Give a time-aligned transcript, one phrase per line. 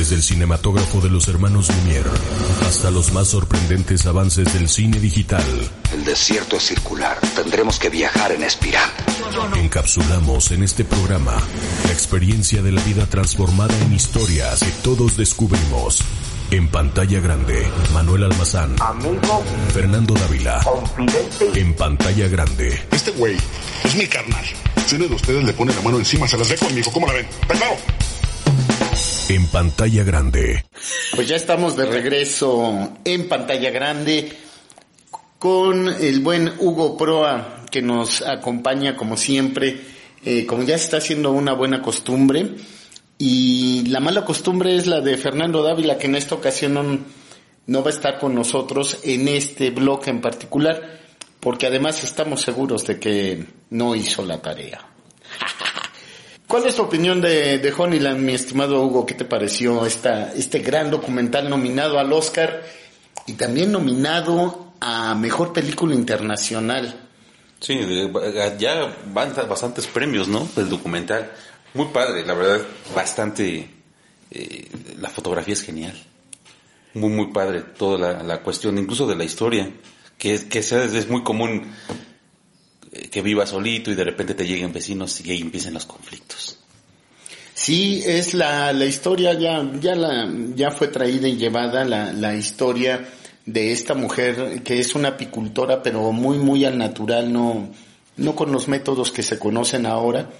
[0.00, 2.10] Desde el cinematógrafo de los hermanos Lumière
[2.66, 5.44] hasta los más sorprendentes avances del cine digital.
[5.92, 7.18] El desierto es circular.
[7.36, 8.88] Tendremos que viajar en espiral.
[9.56, 11.34] Encapsulamos en este programa
[11.84, 15.98] la experiencia de la vida transformada en historias que todos descubrimos.
[16.50, 18.76] En pantalla grande, Manuel Almazán.
[18.80, 19.44] Amigo.
[19.74, 20.62] Fernando Dávila.
[20.64, 21.60] Confidente.
[21.60, 22.82] En pantalla grande.
[22.90, 23.36] Este güey
[23.84, 24.46] es mi carnal.
[24.86, 26.90] Si uno de ustedes le pone la mano encima, se las dejo conmigo.
[26.90, 27.26] ¿Cómo la ven?
[27.46, 27.76] ¡Claro!
[29.30, 30.64] En pantalla grande.
[31.14, 34.32] Pues ya estamos de regreso en pantalla grande
[35.38, 39.82] con el buen Hugo Proa que nos acompaña como siempre,
[40.24, 42.56] eh, como ya está haciendo una buena costumbre.
[43.18, 46.98] Y la mala costumbre es la de Fernando Dávila, que en esta ocasión no,
[47.68, 50.98] no va a estar con nosotros en este bloque en particular,
[51.38, 54.89] porque además estamos seguros de que no hizo la tarea.
[56.50, 59.06] ¿Cuál es tu opinión de, de Honeyland, mi estimado Hugo?
[59.06, 62.64] ¿Qué te pareció esta, este gran documental nominado al Oscar
[63.28, 67.08] y también nominado a Mejor Película Internacional?
[67.60, 67.78] Sí,
[68.58, 70.48] ya van bastantes premios, ¿no?
[70.56, 71.30] Del documental.
[71.72, 73.70] Muy padre, la verdad, bastante...
[74.32, 75.96] Eh, la fotografía es genial.
[76.94, 79.70] Muy, muy padre toda la, la cuestión, incluso de la historia,
[80.18, 81.72] que, que es, es muy común
[83.10, 86.58] que viva solito y de repente te lleguen vecinos y ahí empiezan los conflictos.
[87.54, 92.34] Sí, es la, la historia, ya, ya, la, ya fue traída y llevada la, la
[92.34, 93.06] historia
[93.44, 97.68] de esta mujer que es una apicultora pero muy, muy al natural, no,
[98.16, 100.30] no con los métodos que se conocen ahora.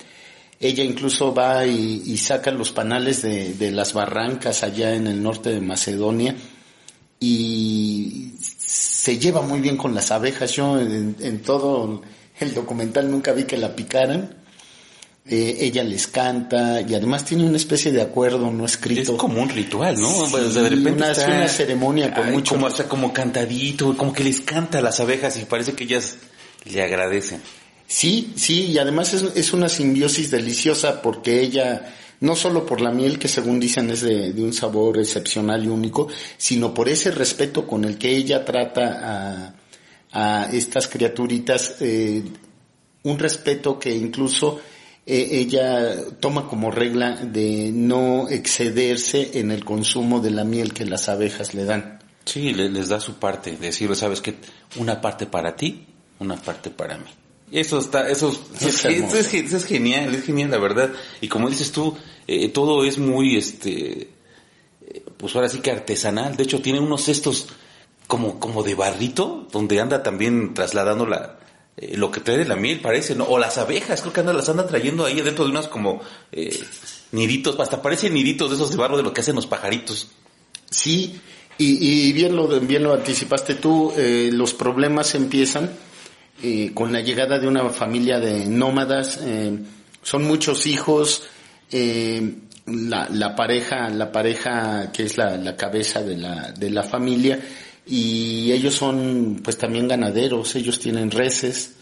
[0.59, 5.23] Ella incluso va y, y saca los panales de, de las barrancas allá en el
[5.23, 6.35] norte de Macedonia
[7.19, 10.53] y se lleva muy bien con las abejas.
[10.53, 12.03] Yo en, en todo
[12.41, 14.37] el documental nunca vi que la picaran.
[15.27, 19.13] Eh, ella les canta y además tiene una especie de acuerdo no escrito.
[19.13, 20.09] Es como un ritual, ¿no?
[20.27, 22.55] Sí, de repente una, está- una ceremonia con Ay, mucho...
[22.55, 26.17] Como hasta como cantadito, como que les canta a las abejas y parece que ellas
[26.65, 27.41] le agradecen.
[27.87, 32.91] Sí, sí, y además es, es una simbiosis deliciosa porque ella, no solo por la
[32.91, 36.09] miel que según dicen es de, de un sabor excepcional y único,
[36.39, 39.55] sino por ese respeto con el que ella trata a,
[40.13, 42.23] a estas criaturitas, eh,
[43.03, 44.61] un respeto que incluso
[45.07, 50.85] eh, ella toma como regla de no excederse en el consumo de la miel que
[50.85, 51.99] las abejas le dan.
[52.25, 54.35] Sí, le- les da su parte, decirle, sabes que
[54.77, 55.87] una parte para ti,
[56.19, 57.09] una parte para mí.
[57.51, 60.93] Eso está, eso, eso Es eso eso es genial, es genial, la verdad.
[61.21, 61.97] Y como dices tú,
[62.29, 64.03] eh, todo es muy, este,
[64.87, 66.37] eh, pues ahora sí que artesanal.
[66.37, 67.49] De hecho, tiene unos cestos
[68.11, 71.39] como, como de barrito, donde anda también trasladando la,
[71.77, 73.25] eh, lo que trae la miel, parece, ¿no?
[73.25, 76.01] O las abejas, creo que anda, las anda trayendo ahí adentro de unas como,
[76.33, 76.61] eh,
[77.13, 80.09] niditos, hasta parecen niditos de esos de barro de lo que hacen los pajaritos.
[80.69, 81.21] Sí,
[81.57, 85.71] y, y bien lo bien lo anticipaste tú, eh, los problemas empiezan
[86.43, 89.57] eh, con la llegada de una familia de nómadas, eh,
[90.03, 91.23] son muchos hijos,
[91.71, 92.35] eh,
[92.67, 97.41] la, la pareja, la pareja que es la, la cabeza de la, de la familia,
[97.87, 101.75] y ellos son pues también ganaderos, ellos tienen reses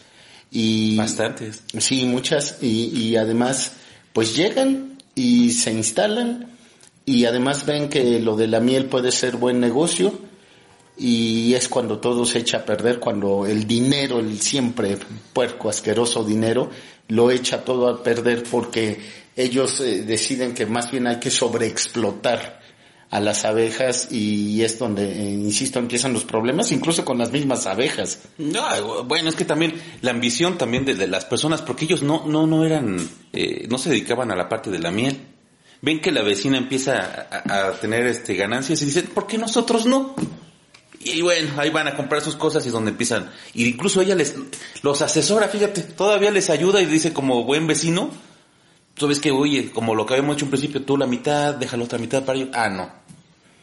[0.50, 1.62] y Bastantes.
[1.78, 2.58] Sí, muchas.
[2.62, 3.72] Y, y además,
[4.12, 6.50] pues llegan y se instalan
[7.04, 10.18] y además ven que lo de la miel puede ser buen negocio
[10.96, 14.98] y es cuando todo se echa a perder, cuando el dinero, el siempre
[15.32, 16.70] puerco, asqueroso dinero,
[17.08, 18.98] lo echa todo a perder porque
[19.36, 22.57] ellos eh, deciden que más bien hay que sobreexplotar
[23.10, 27.66] a las abejas y es donde, eh, insisto, empiezan los problemas, incluso con las mismas
[27.66, 28.20] abejas.
[28.36, 32.46] No, bueno, es que también la ambición también de, las personas, porque ellos no, no,
[32.46, 32.98] no eran,
[33.32, 35.18] eh, no se dedicaban a la parte de la miel.
[35.80, 39.86] Ven que la vecina empieza a, a tener este ganancias y dicen, ¿por qué nosotros
[39.86, 40.14] no?
[41.00, 43.30] Y bueno, ahí van a comprar sus cosas y es donde empiezan.
[43.54, 44.34] Y incluso ella les,
[44.82, 48.10] los asesora, fíjate, todavía les ayuda y dice como buen vecino,
[48.98, 51.76] tú ves que, oye, como lo que habíamos hecho en principio, tú la mitad, deja
[51.76, 52.50] la otra mitad para ellos.
[52.54, 52.90] Ah, no.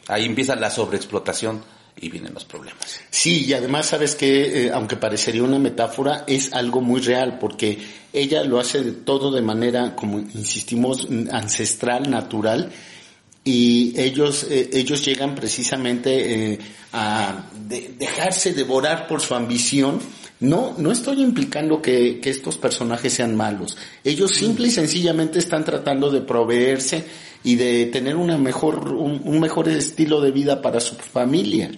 [0.08, 1.62] Ahí empieza la sobreexplotación
[2.00, 3.00] y vienen los problemas.
[3.10, 7.78] Sí, y además sabes que, eh, aunque parecería una metáfora, es algo muy real, porque
[8.12, 12.70] ella lo hace de todo de manera, como insistimos, ancestral, natural,
[13.44, 16.58] y ellos eh, ellos llegan precisamente eh,
[16.92, 20.00] a de- dejarse devorar por su ambición
[20.40, 23.76] no no estoy implicando que, que estos personajes sean malos.
[24.04, 27.04] Ellos simple y sencillamente están tratando de proveerse
[27.42, 31.70] y de tener una mejor un, un mejor estilo de vida para su familia.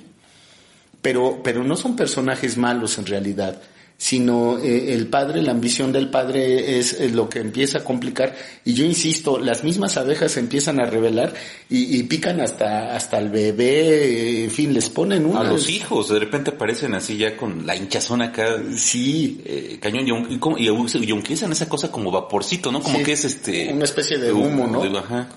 [1.00, 3.60] Pero pero no son personajes malos en realidad
[4.00, 8.32] sino eh, el padre, la ambición del padre es, lo que empieza a complicar
[8.64, 11.34] y yo insisto, las mismas abejas se empiezan a revelar
[11.68, 15.68] y, y pican hasta hasta el bebé, eh, en fin, les ponen A unas los
[15.68, 20.68] hijos, de repente aparecen así ya con la hinchazón acá, Sí, eh, cañón, y, y,
[20.68, 22.80] y, utilizan esa cosa como vaporcito, ¿no?
[22.80, 23.72] Como Sí, que es este...
[23.72, 24.80] una especie de humo, ¿no?
[24.80, 25.28] de- ajá.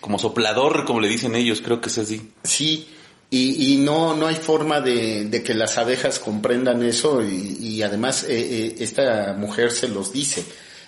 [0.00, 2.30] Como soplador, como le dicen ellos, creo que es así.
[2.42, 2.88] sí,
[3.30, 7.82] y, y no no hay forma de, de que las abejas comprendan eso y, y
[7.82, 10.44] además eh, eh, esta mujer se los dice.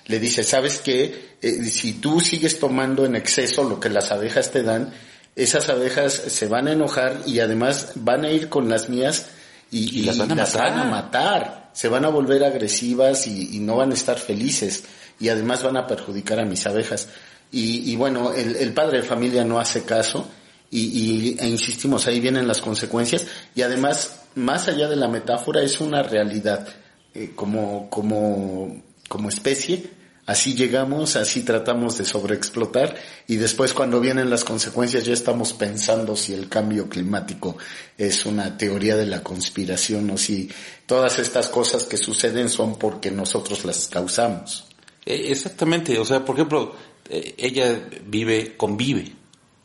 [0.07, 1.37] Le dice, ¿sabes qué?
[1.43, 4.93] Eh, si tú sigues tomando en exceso lo que las abejas te dan,
[5.37, 9.27] esas abejas se van a enojar y además van a ir con las mías
[9.71, 10.71] y, Y las van a matar.
[10.71, 11.71] van a matar.
[11.75, 14.83] Se van a volver agresivas y, y no van a estar felices
[15.21, 17.09] y además van a perjudicar a mis abejas.
[17.53, 20.27] Y, y bueno, el, el padre de familia no hace caso
[20.71, 25.63] y, y- e insistimos, ahí vienen las consecuencias y además, más allá de la metáfora,
[25.63, 26.69] es una realidad.
[27.13, 29.91] Eh, como, como, como especie,
[30.27, 32.95] así llegamos, así tratamos de sobreexplotar
[33.27, 37.57] y después cuando vienen las consecuencias ya estamos pensando si el cambio climático
[37.99, 40.49] es una teoría de la conspiración o si
[40.87, 44.67] todas estas cosas que suceden son porque nosotros las causamos.
[45.05, 46.77] Eh, Exactamente, o sea, por ejemplo,
[47.09, 49.17] eh, ella vive, convive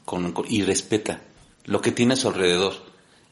[0.05, 1.21] con, con- y respeta
[1.65, 2.73] lo que tiene a su alrededor,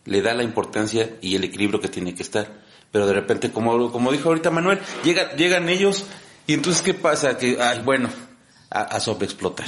[0.05, 2.61] le da la importancia y el equilibrio que tiene que estar.
[2.91, 6.05] Pero de repente, como, como dijo ahorita Manuel, llega, llegan ellos
[6.45, 7.37] y entonces ¿qué pasa?
[7.37, 8.09] Que, ay, bueno,
[8.69, 9.67] a, sobreexplotar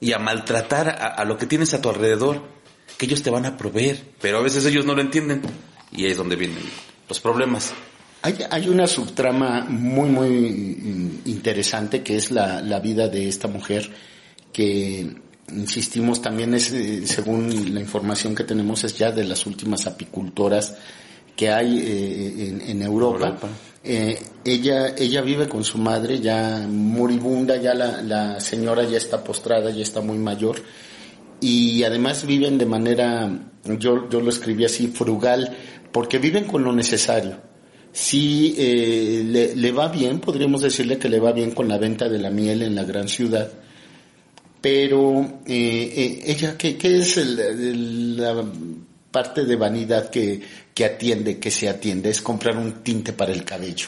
[0.00, 2.42] y a maltratar a, a lo que tienes a tu alrededor,
[2.96, 5.42] que ellos te van a proveer, pero a veces ellos no lo entienden
[5.92, 6.58] y ahí es donde vienen
[7.08, 7.72] los problemas.
[8.22, 13.48] Hay, hay una subtrama muy, muy mm, interesante que es la, la vida de esta
[13.48, 13.90] mujer
[14.52, 15.16] que,
[15.54, 20.74] insistimos, también es, eh, según la información que tenemos, es ya de las últimas apicultoras
[21.36, 23.26] que hay eh, en, en Europa.
[23.26, 23.48] Europa.
[23.84, 29.22] Eh, ella, ella vive con su madre ya moribunda, ya la, la señora ya está
[29.22, 30.60] postrada, ya está muy mayor
[31.40, 33.30] y además viven de manera,
[33.78, 35.56] yo, yo lo escribí así, frugal,
[35.92, 37.38] porque viven con lo necesario.
[37.92, 42.08] Sí, eh, le, le va bien, podríamos decirle que le va bien con la venta
[42.08, 43.50] de la miel en la gran ciudad,
[44.60, 48.44] pero eh, eh, ella, ¿qué, qué es el- el- la
[49.10, 50.40] parte de vanidad que,
[50.74, 52.10] que atiende, que se atiende?
[52.10, 53.86] Es comprar un tinte para el cabello.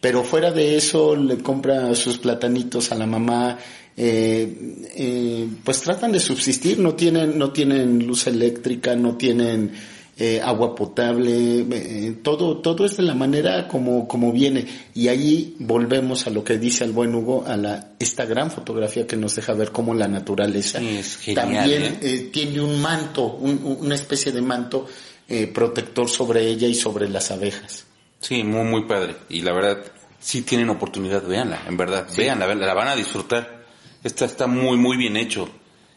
[0.00, 3.58] Pero fuera de eso, le compra sus platanitos a la mamá,
[3.96, 9.70] eh, eh, pues tratan de subsistir, no tienen, no tienen luz eléctrica, no tienen
[10.16, 14.66] eh, agua potable, eh, todo, todo es de la manera como, como viene.
[14.94, 19.06] Y ahí volvemos a lo que dice el buen Hugo, a la, esta gran fotografía
[19.06, 21.02] que nos deja ver cómo la naturaleza Sí,
[21.34, 21.98] genial, también ¿eh?
[22.02, 24.86] eh, tiene un manto, un- un- una especie de manto
[25.28, 27.84] eh, protector sobre ella y sobre las abejas.
[28.20, 29.16] Sí, muy, muy padre.
[29.30, 29.78] Y la verdad,
[30.20, 33.64] si tienen oportunidad, véanla, en verdad, véanla, véanla, la van a disfrutar.
[34.02, 35.48] Esta está muy, muy bien hecho.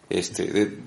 [0.10, 0.78] Este, de-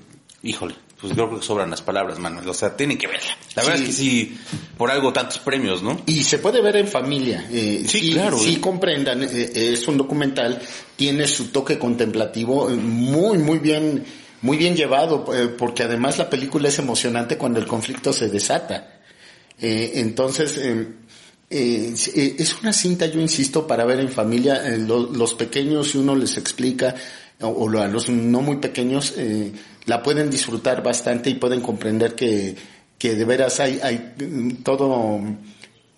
[0.42, 2.49] híjole, pues creo que sobran las palabras, Manuel.
[2.49, 3.37] O sea, tienen que verla.
[3.57, 4.38] La verdad es que sí,
[4.76, 6.00] por algo tantos premios, ¿no?
[6.07, 7.47] Y se puede ver en familia.
[7.50, 8.61] Eh, Sí, claro, Sí, ¿eh?
[8.61, 10.61] comprendan, eh, es un documental,
[10.97, 14.04] tiene su toque contemplativo eh, muy, muy bien,
[14.42, 19.00] muy bien llevado, eh, porque además la película es emocionante cuando el conflicto se desata.
[19.59, 20.88] Eh, entonces, eh,
[21.50, 24.66] eh, es- eh, una cinta, yo insisto, para ver en familia.
[24.66, 26.95] Eh, lo- los pequeños, si uno les explica,
[27.40, 29.52] o, o a los no muy pequeños, eh,
[29.90, 32.54] la pueden disfrutar bastante y pueden comprender que,
[32.97, 35.20] que de veras hay, hay mm, todo,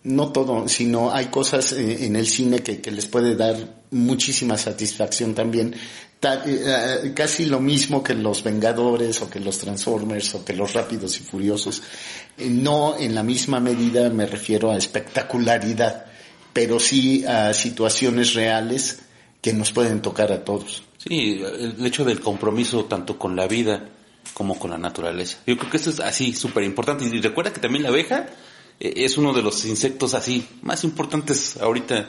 [0.05, 3.57] no todo, sino hay cosas eh, en el cine que, que les puede dar
[3.91, 5.75] muchísima satisfacción también.
[6.19, 6.63] Ta- eh,
[7.05, 11.21] eh, casi lo mismo que los Vengadores o que los Transformers o que los Rápidos
[11.21, 11.83] y Furiosos.
[12.39, 16.07] No en la misma medida me refiero a espectacularidad,
[16.53, 19.01] pero sí a situaciones reales
[19.43, 20.85] que nos pueden tocar a todos.
[21.07, 23.89] Sí, el hecho del compromiso tanto con la vida
[24.35, 25.39] como con la naturaleza.
[25.47, 27.05] Yo creo que eso es así súper importante.
[27.05, 28.27] Y recuerda que también la abeja
[28.79, 32.09] eh, es uno de los insectos así más importantes ahorita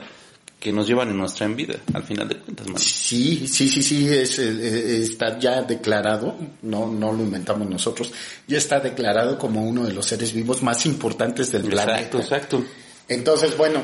[0.60, 2.82] que nos llevan en nuestra vida, al final de cuentas.
[2.82, 8.14] Sí, sí, sí, sí, es, eh, está ya declarado, no, no lo inventamos nosotros,
[8.48, 11.98] ya está declarado como uno de los seres vivos más importantes del planeta.
[11.98, 12.66] Exacto, exacto.
[13.10, 13.84] Entonces, bueno,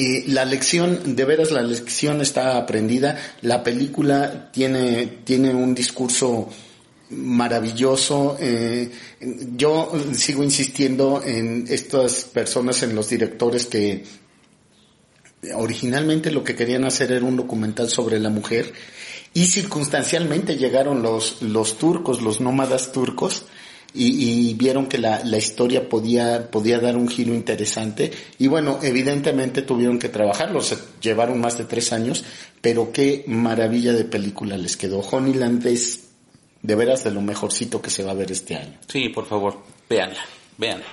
[0.00, 6.48] eh, la lección, de veras la lección está aprendida, la película tiene, tiene un discurso
[7.10, 8.36] maravilloso.
[8.38, 8.92] Eh,
[9.56, 14.04] yo sigo insistiendo en estas personas, en los directores que
[15.56, 18.72] originalmente lo que querían hacer era un documental sobre la mujer
[19.34, 23.46] y circunstancialmente llegaron los, los turcos, los nómadas turcos,
[23.94, 28.10] y, vieron que la, la, historia podía, podía dar un giro interesante.
[28.38, 32.24] Y bueno, evidentemente tuvieron que trabajarlo, se llevaron más de tres años,
[32.60, 35.00] pero qué maravilla de película les quedó.
[35.00, 36.08] Honeyland es
[36.62, 38.78] de veras de lo mejorcito que se va a ver este año.
[38.86, 40.20] Sí, por favor, véanla,
[40.58, 40.86] véanla.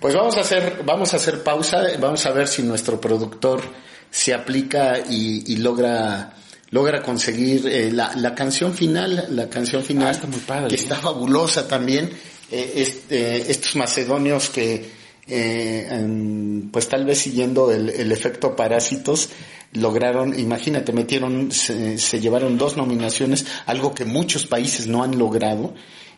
[0.00, 3.62] Pues vamos a hacer, vamos a hacer pausa, vamos a ver si nuestro productor
[4.10, 6.37] se aplica y, y logra
[6.70, 10.76] logra conseguir eh, la, la, canción final, la canción final, ah, está muy padre, que
[10.76, 12.10] está fabulosa también.
[12.50, 14.90] Eh, este, estos macedonios que,
[15.26, 19.28] eh, pues tal vez siguiendo el, el, efecto parásitos,
[19.74, 25.74] lograron, imagínate, metieron, se, se, llevaron dos nominaciones, algo que muchos países no han logrado,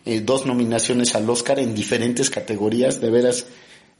[0.06, 3.46] eh, dos nominaciones al Oscar en diferentes categorías, de veras,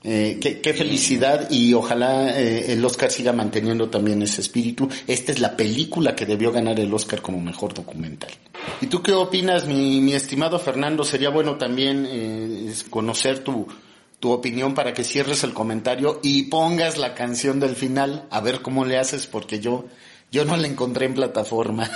[0.03, 4.89] eh, qué, felicidad y ojalá eh, el Oscar siga manteniendo también ese espíritu.
[5.07, 8.31] Esta es la película que debió ganar el Oscar como mejor documental.
[8.81, 11.05] ¿Y tú qué opinas, mi, mi estimado Fernando?
[11.05, 13.67] Sería bueno también eh, conocer tu,
[14.19, 18.63] tu opinión para que cierres el comentario y pongas la canción del final, a ver
[18.63, 19.85] cómo le haces, porque yo,
[20.33, 21.91] yo no la encontré en plataforma.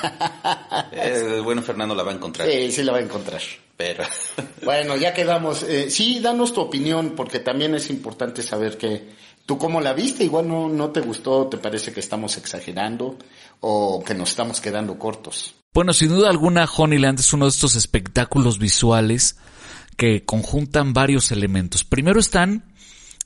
[1.42, 2.50] bueno, Fernando la va a encontrar.
[2.50, 3.40] Sí, sí la va a encontrar.
[3.76, 4.04] Pero.
[4.64, 5.62] bueno, ya quedamos.
[5.62, 9.08] Eh, sí, danos tu opinión, porque también es importante saber que
[9.46, 13.18] tú cómo la viste, igual no, no te gustó, te parece que estamos exagerando
[13.60, 15.54] o que nos estamos quedando cortos.
[15.72, 19.36] Bueno, sin duda alguna, Honeyland es uno de estos espectáculos visuales
[19.96, 21.84] que conjuntan varios elementos.
[21.84, 22.72] Primero están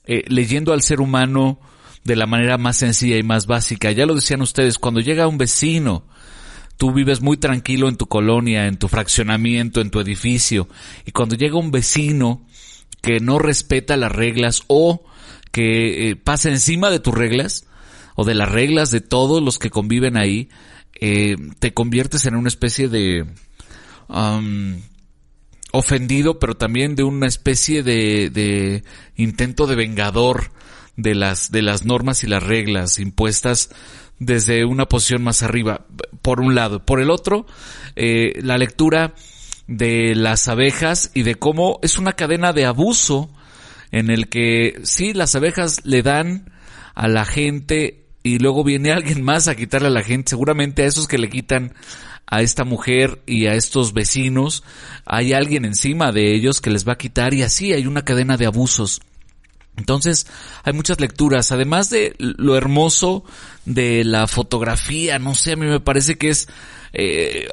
[0.05, 1.59] eh, leyendo al ser humano
[2.03, 3.91] de la manera más sencilla y más básica.
[3.91, 6.05] Ya lo decían ustedes, cuando llega un vecino
[6.79, 10.69] tú vives muy tranquilo en tu colonia, en tu fraccionamiento, en tu edificio,
[11.05, 12.47] y cuando llega un vecino
[13.01, 15.03] que no respeta las reglas o
[15.51, 17.65] que eh, pasa encima de tus reglas,
[18.15, 20.47] o de las reglas de todos los que conviven ahí,
[21.01, 23.25] eh, te conviertes en una especie de
[25.71, 28.85] ofendido, pero también de una especie de, de
[29.17, 30.51] intento de vengador
[30.95, 33.69] de las, de las normas y las reglas impuestas
[34.19, 35.85] desde una posición más arriba,
[36.21, 36.85] por un lado.
[36.85, 37.45] Por el otro,
[37.95, 39.13] eh, la lectura
[39.67, 43.29] de las abejas y de cómo es una cadena de abuso
[43.91, 46.51] en el que sí, las abejas le dan
[46.95, 50.87] a la gente y luego viene alguien más a quitarle a la gente, seguramente a
[50.87, 51.73] esos que le quitan
[52.27, 54.63] a esta mujer y a estos vecinos,
[55.05, 58.37] hay alguien encima de ellos que les va a quitar y así hay una cadena
[58.37, 59.01] de abusos.
[59.79, 60.27] Entonces,
[60.63, 63.23] hay muchas lecturas, además de lo hermoso
[63.65, 66.47] de la fotografía, no sé, a mí me parece que es
[66.93, 67.47] eh,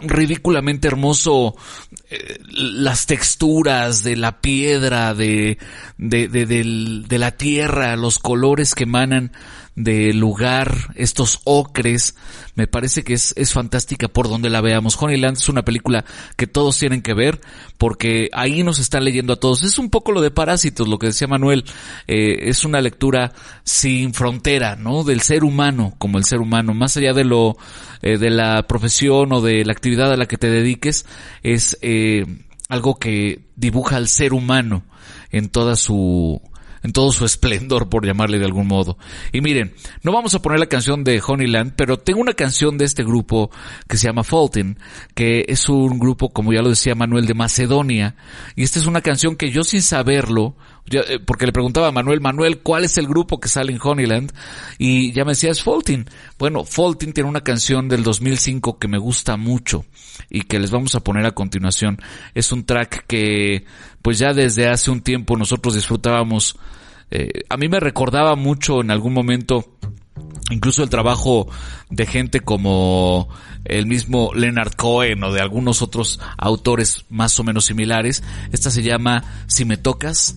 [0.00, 1.56] ridículamente hermoso
[2.10, 5.58] eh, las texturas de la piedra, de,
[5.96, 9.32] de, de, de, la tierra, los colores que emanan
[9.78, 12.16] del lugar, estos ocres,
[12.56, 15.00] me parece que es, es fantástica por donde la veamos.
[15.00, 16.04] Honeyland es una película
[16.36, 17.40] que todos tienen que ver
[17.78, 19.62] porque ahí nos están leyendo a todos.
[19.62, 21.64] Es un poco lo de Parásitos, lo que decía Manuel,
[22.08, 23.32] eh, es una lectura
[23.62, 25.04] sin frontera, ¿no?
[25.04, 27.56] Del ser humano como el ser humano, más allá de lo,
[28.02, 31.06] eh, de la profesión o de la actividad a la que te dediques,
[31.44, 32.26] es eh,
[32.68, 34.82] algo que dibuja al ser humano
[35.30, 36.42] en toda su
[36.82, 38.98] en todo su esplendor, por llamarle de algún modo.
[39.32, 42.84] Y miren, no vamos a poner la canción de Honeyland, pero tengo una canción de
[42.84, 43.50] este grupo
[43.88, 44.78] que se llama Faultin,
[45.14, 48.16] que es un grupo, como ya lo decía Manuel, de Macedonia,
[48.56, 50.56] y esta es una canción que yo sin saberlo,
[50.92, 54.32] eh, porque le preguntaba a Manuel, Manuel, ¿cuál es el grupo que sale en Honeyland?
[54.78, 56.06] Y ya me decía, es Faultin.
[56.38, 59.84] Bueno, Faultin tiene una canción del 2005 que me gusta mucho
[60.30, 61.98] y que les vamos a poner a continuación.
[62.34, 63.64] Es un track que
[64.02, 66.56] pues ya desde hace un tiempo nosotros disfrutábamos.
[67.10, 69.78] Eh, a mí me recordaba mucho en algún momento
[70.50, 71.48] incluso el trabajo
[71.90, 73.28] de gente como
[73.64, 78.22] el mismo Leonard Cohen o de algunos otros autores más o menos similares.
[78.52, 80.36] Esta se llama Si me tocas,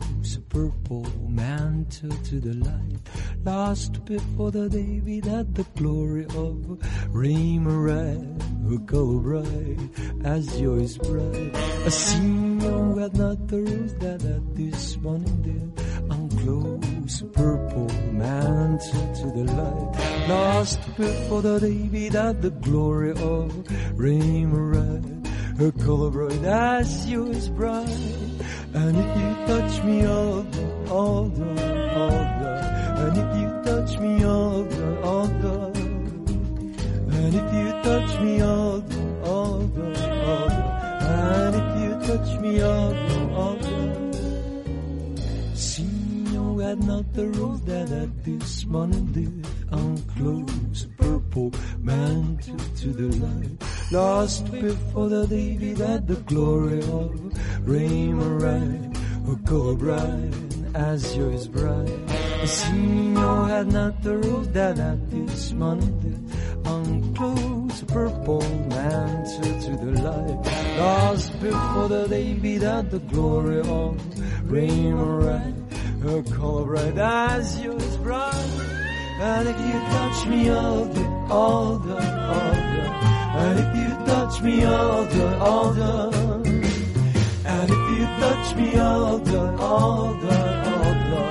[0.51, 2.99] purple mantle to the light.
[3.45, 6.77] Lost before the day without the glory of
[7.15, 8.19] Remorai
[8.67, 9.79] who color bright
[10.25, 11.55] as yours bright.
[11.85, 19.27] A senior had not the rose that at this morning did unclose purple mantle to
[19.31, 20.27] the light.
[20.27, 23.47] Lost before the day without the glory of
[23.97, 25.27] rainbow red.
[25.57, 28.20] Her color bright as yours bright.
[28.73, 31.49] And if you touch me all the, all the,
[33.03, 34.23] and if you touch me
[34.63, 35.55] the, all the,
[37.17, 39.01] and if you touch me all the,
[39.35, 39.83] all the,
[41.03, 42.61] and if you touch me
[42.93, 43.81] the, all the,
[45.53, 53.09] Signor had not the rose that at this morning did unclose purple mantle to the
[53.17, 53.70] light.
[53.91, 57.11] Lost before the day that the glory of
[58.39, 60.31] red, or color bright
[60.73, 61.89] as yours bright.
[62.41, 69.85] A Signor had not the rose that at this morning did unclose purple mantle to
[69.85, 70.77] the light.
[70.79, 73.99] Lost before the day that the glory of
[76.01, 78.35] her color bright as yours bright.
[79.19, 80.49] And if you touch me
[80.85, 82.70] the, all the, all the,
[83.33, 85.89] and if you touch me all the, all the,
[87.45, 90.35] and if you touch me all the, all the,
[90.69, 91.21] all the,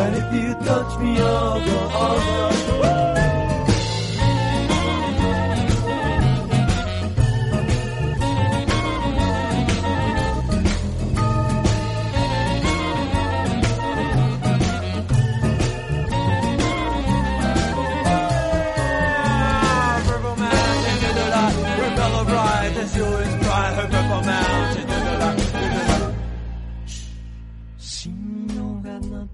[0.00, 3.39] and if you touch me all the, all the,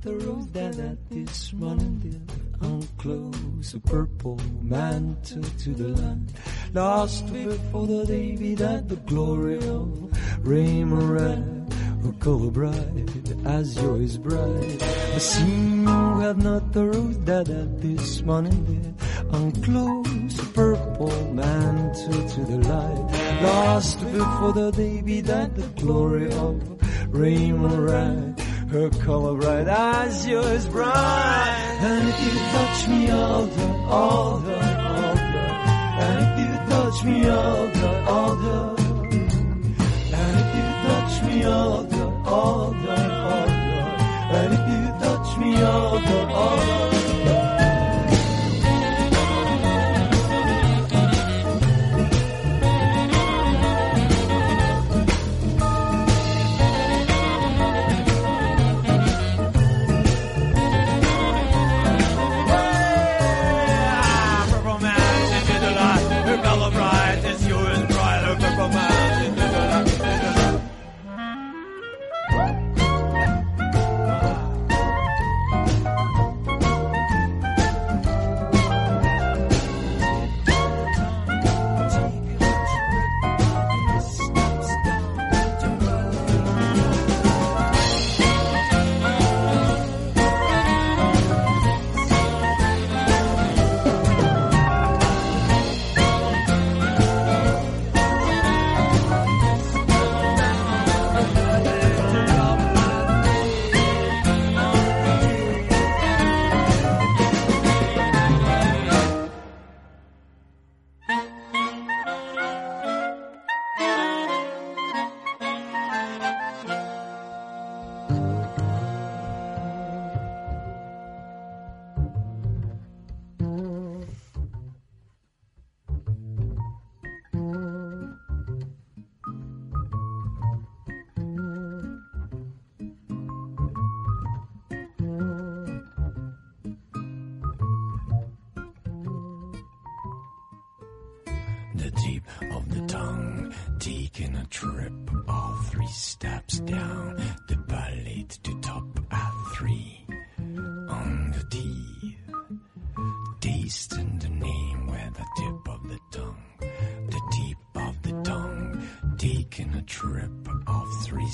[0.07, 2.23] the rose that at this morning did
[2.61, 6.29] unclose a purple mantle to the light.
[6.73, 9.89] Lost before the day that the glory of
[10.47, 13.11] rainbow red, her color bright
[13.47, 14.81] as yours bright.
[15.17, 18.95] A signor had not the rose that at this morning did
[19.35, 23.43] unclose a purple mantle to the light.
[23.43, 26.63] Lost before the day that the glory of
[27.13, 31.79] rainbow red, her color bright as yours bright.
[31.81, 35.45] And if you touch me all the, all the, all the,
[36.05, 38.83] and if you touch me all the, all the,
[40.21, 42.97] and if you touch me all the, all the,
[43.29, 43.63] all the,
[44.37, 46.96] and if you touch me all the,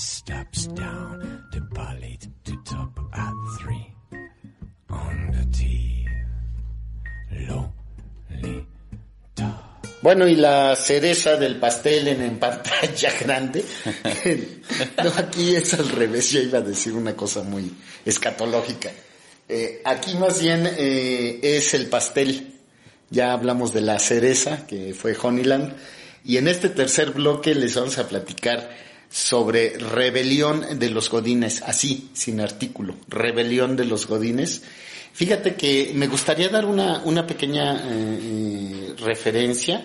[0.02, 3.94] steps down, the palate to top at three,
[4.90, 6.08] on the teeth,
[7.48, 7.72] lo,
[8.42, 8.66] li,
[9.34, 9.78] ta.
[10.02, 13.64] Bueno, y la cereza del pastel en, en pantalla grande.
[15.04, 17.72] no, aquí es al revés, ya iba a decir una cosa muy
[18.04, 18.90] escatológica.
[19.48, 22.58] Eh, aquí más bien eh, es el pastel.
[23.10, 25.76] Ya hablamos de la cereza, que fue Honeyland.
[26.24, 28.70] Y en este tercer bloque les vamos a platicar
[29.12, 34.62] sobre rebelión de los godines, así, sin artículo, rebelión de los godines.
[35.12, 39.84] Fíjate que me gustaría dar una, una pequeña eh, eh, referencia.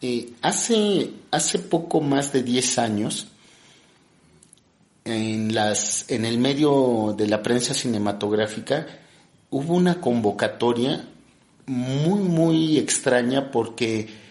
[0.00, 3.26] Eh, hace, hace poco más de 10 años,
[5.04, 8.86] en, las, en el medio de la prensa cinematográfica,
[9.50, 11.08] hubo una convocatoria
[11.66, 14.27] muy, muy extraña porque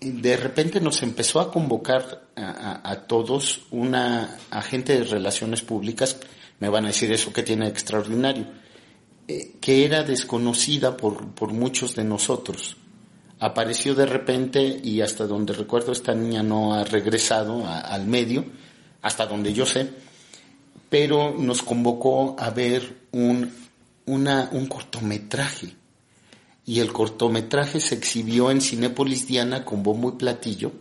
[0.00, 6.16] de repente nos empezó a convocar a, todos una agente de relaciones públicas,
[6.60, 8.46] me van a decir eso que tiene extraordinario,
[9.28, 12.76] eh, que era desconocida por, por muchos de nosotros.
[13.40, 18.44] Apareció de repente y hasta donde recuerdo esta niña no ha regresado al medio,
[19.02, 19.90] hasta donde yo sé,
[20.88, 23.52] pero nos convocó a ver un,
[24.06, 25.83] una, un cortometraje
[26.66, 30.72] y el cortometraje se exhibió en Cinépolis Diana con bombo y platillo.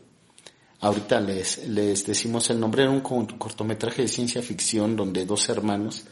[0.80, 6.04] Ahorita les, les decimos el nombre, era un cortometraje de ciencia ficción donde dos hermanos,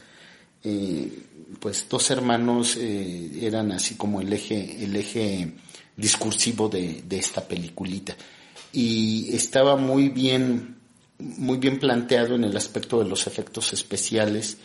[0.64, 1.12] eh,
[1.60, 5.52] pues dos hermanos eh, eran así como el eje, el eje
[5.96, 8.16] discursivo de, de esta peliculita.
[8.72, 10.76] Y estaba muy bien,
[11.18, 14.56] muy bien planteado en el aspecto de los efectos especiales,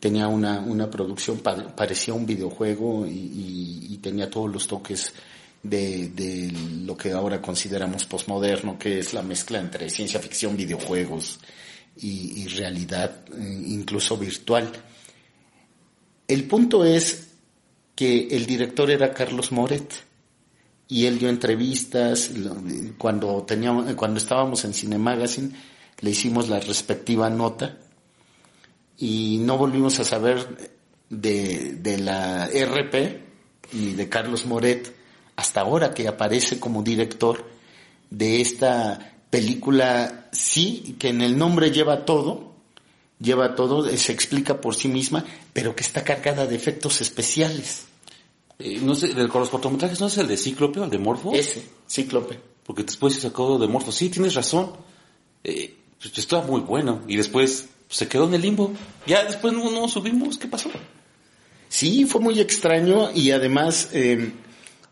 [0.00, 5.12] tenía una, una producción, parecía un videojuego y, tenía todos los toques
[5.62, 6.50] de, de,
[6.86, 11.38] lo que ahora consideramos posmoderno, que es la mezcla entre ciencia ficción, videojuegos
[11.98, 14.72] y, realidad, eh, incluso virtual.
[16.26, 17.26] El punto es
[17.94, 19.92] que el director era Carlos Moret
[20.88, 22.30] y él dio entrevistas
[22.96, 25.50] cuando teníamos, cuando estábamos en Cine Magazine
[26.00, 27.76] le hicimos la respectiva nota
[29.00, 30.70] y no volvimos a saber
[31.08, 33.20] de, de la RP
[33.72, 34.94] y de Carlos Moret
[35.36, 37.44] hasta ahora que aparece como director
[38.10, 42.52] de esta película, sí, que en el nombre lleva todo,
[43.18, 47.86] lleva todo, se explica por sí misma, pero que está cargada de efectos especiales.
[48.58, 51.32] Eh, no sé, de los cortometrajes, ¿no es el de Cíclope o el de Morfo?
[51.32, 52.38] Ese, Cíclope.
[52.66, 53.90] Porque después se sacó de Morfo.
[53.92, 54.72] Sí, tienes razón.
[55.42, 57.00] Eh, pues muy bueno.
[57.08, 58.72] Y después se quedó en el limbo.
[59.06, 60.70] Ya después no, subimos, ¿qué pasó?
[61.68, 64.32] Sí, fue muy extraño y además eh,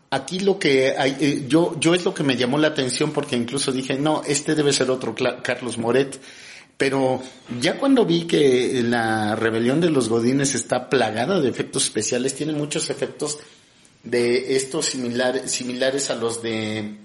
[0.09, 3.35] aquí lo que hay, eh, yo, yo es lo que me llamó la atención porque
[3.35, 6.19] incluso dije, no, este debe ser otro Carlos Moret.
[6.77, 7.21] Pero
[7.59, 12.53] ya cuando vi que la rebelión de los Godines está plagada de efectos especiales, tiene
[12.53, 13.39] muchos efectos
[14.03, 16.95] de estos similares, similares a los de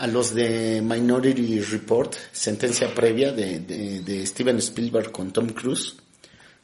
[0.00, 5.94] a los de Minority Report, sentencia previa de, de, Steven Spielberg con Tom Cruise.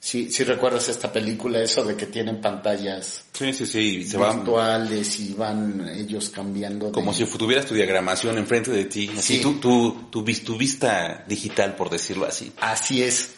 [0.01, 5.21] Si sí, recuerdas esta película, eso de que tienen pantallas sí, sí, sí, se virtuales
[5.21, 6.93] y van ellos cambiando.
[6.93, 11.77] Como si tuvieras tu diagramación enfrente de ti, así tu, tu, tu, tu, vista digital,
[11.77, 12.53] por decirlo así.
[12.61, 13.35] Así es.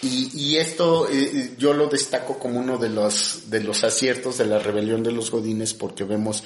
[0.00, 4.46] Y, y esto eh, yo lo destaco como uno de los, de los aciertos de
[4.46, 6.42] la rebelión de los Godines porque vemos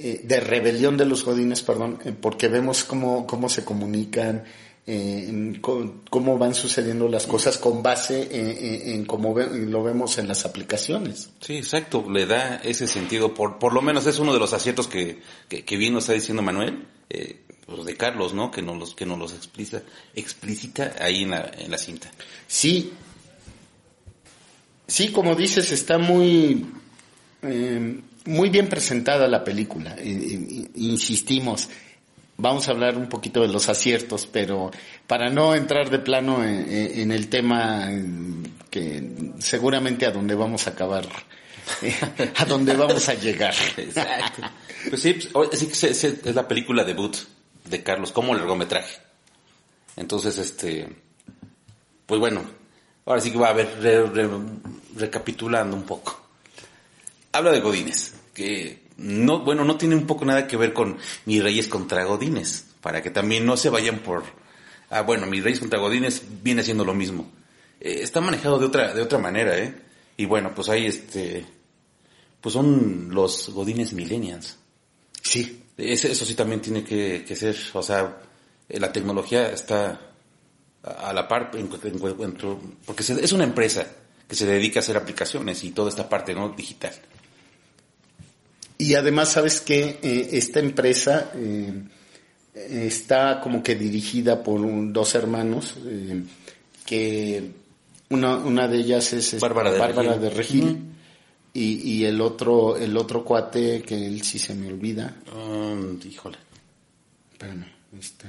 [0.00, 4.44] eh, de rebelión de los godines, perdón, eh, porque vemos cómo, cómo se comunican,
[4.86, 11.30] eh, cómo van sucediendo las cómo con base en, cómo lo vemos en las aplicaciones.
[11.40, 14.86] Sí, exacto, le da ese sentido, por, por lo menos es uno de los aciertos
[14.86, 18.50] que, que, bien nos está diciendo Manuel, eh, pues de Carlos, ¿no?
[18.50, 19.82] Que nos los, que nos los explica,
[20.14, 22.10] explícita ahí en la, en la cinta.
[22.46, 22.92] Sí,
[24.86, 26.64] sí, como dices, está muy,
[27.42, 29.96] eh, muy bien presentada la película.
[30.02, 31.68] insistimos,
[32.36, 34.70] vamos a hablar un poquito de los aciertos, pero
[35.06, 37.88] para no entrar de plano en, el tema
[38.70, 41.08] que seguramente a donde vamos a acabar,
[42.36, 43.54] a donde vamos a llegar.
[43.78, 44.42] Exacto.
[44.90, 47.16] Pues sí, pues, es, la película debut
[47.64, 49.00] de Carlos como largometraje.
[49.96, 50.86] Entonces, este,
[52.04, 52.42] pues bueno,
[53.06, 53.68] ahora sí que va a ver,
[54.96, 56.26] recapitulando un poco.
[57.32, 60.96] Habla de Godines que no, bueno, no tiene un poco nada que ver con
[61.26, 64.22] mis reyes contra Godines, para que también no se vayan por,
[64.90, 67.28] ah, bueno, mis reyes contra Godines viene siendo lo mismo.
[67.80, 69.74] Eh, está manejado de otra, de otra manera, ¿eh?
[70.16, 71.44] Y bueno, pues hay este,
[72.40, 74.56] pues son los Godines Millennials.
[75.20, 75.64] Sí.
[75.76, 78.20] eso sí también tiene que, que ser, o sea,
[78.68, 80.00] eh, la tecnología está
[80.82, 83.86] a la par, porque es una empresa
[84.28, 86.50] que se dedica a hacer aplicaciones y toda esta parte, ¿no?
[86.50, 86.92] Digital.
[88.78, 91.82] Y además, sabes que eh, esta empresa eh,
[92.54, 94.60] está como que dirigida por
[94.92, 96.22] dos hermanos, eh,
[96.86, 97.50] que
[98.10, 100.78] una, una de ellas es este, Bárbara de Regil.
[101.52, 105.16] y, y, el otro el otro cuate que él sí se me olvida.
[105.34, 106.38] Um, híjole.
[107.32, 107.66] Espérame,
[107.98, 108.28] está...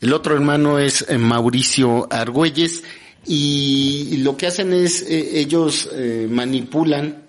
[0.00, 2.84] El otro hermano es eh, Mauricio Argüelles
[3.26, 7.25] y lo que hacen es eh, ellos eh, manipulan,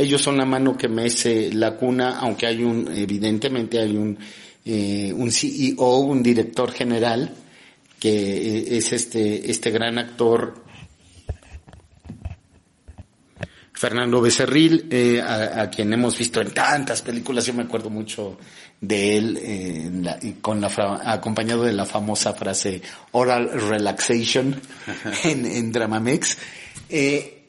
[0.00, 4.18] ellos son la mano que mece la cuna, aunque hay un, evidentemente hay un,
[4.64, 7.34] eh, un CEO, un director general,
[7.98, 10.54] que eh, es este, este gran actor
[13.80, 18.36] Fernando Becerril, eh, a, quien hemos visto en tantas películas, yo me acuerdo mucho
[18.78, 20.68] de él, eh, con la
[21.02, 22.82] acompañado de la famosa frase
[23.12, 24.60] oral relaxation
[25.24, 26.36] en, en Dramamex.
[26.90, 27.39] Eh,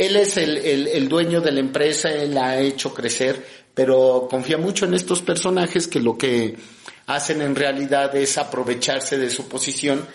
[0.00, 4.26] él es el, el, el dueño de la empresa, él la ha hecho crecer, pero
[4.30, 6.56] confía mucho en estos personajes que lo que
[7.06, 10.06] hacen en realidad es aprovecharse de su posición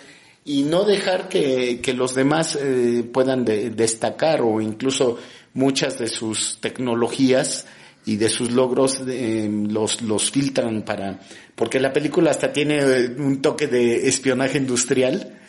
[0.44, 5.18] y no dejar que, que los demás eh, puedan de- destacar o incluso
[5.54, 7.66] muchas de sus tecnologías
[8.04, 11.18] y de sus logros eh, los, los filtran para,
[11.54, 15.40] porque la película hasta tiene eh, un toque de espionaje industrial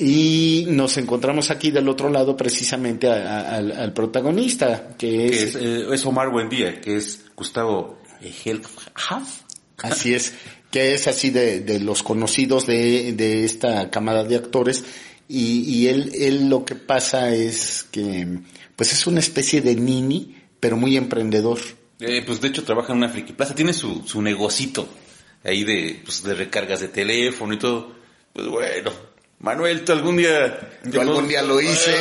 [0.00, 5.26] y nos encontramos aquí del otro lado precisamente a- a- al, al protagonista, que Que
[5.26, 9.40] es, es, eh, es Omar Buendía, que es Gustavo eh, Helfhaf.
[9.78, 10.34] así es,
[10.70, 14.84] que es así de, de los conocidos de, de esta camada de actores
[15.28, 18.26] y, y él, él lo que pasa es que
[18.76, 21.58] pues es una especie de nini, pero muy emprendedor.
[21.98, 24.86] Eh, pues de hecho trabaja en una friki plaza, tiene su, su negocito
[25.42, 27.94] ahí de, pues, de recargas de teléfono y todo.
[28.34, 28.92] Pues bueno,
[29.38, 30.58] Manuel, tú algún día...
[30.84, 31.94] Yo algún día lo hice.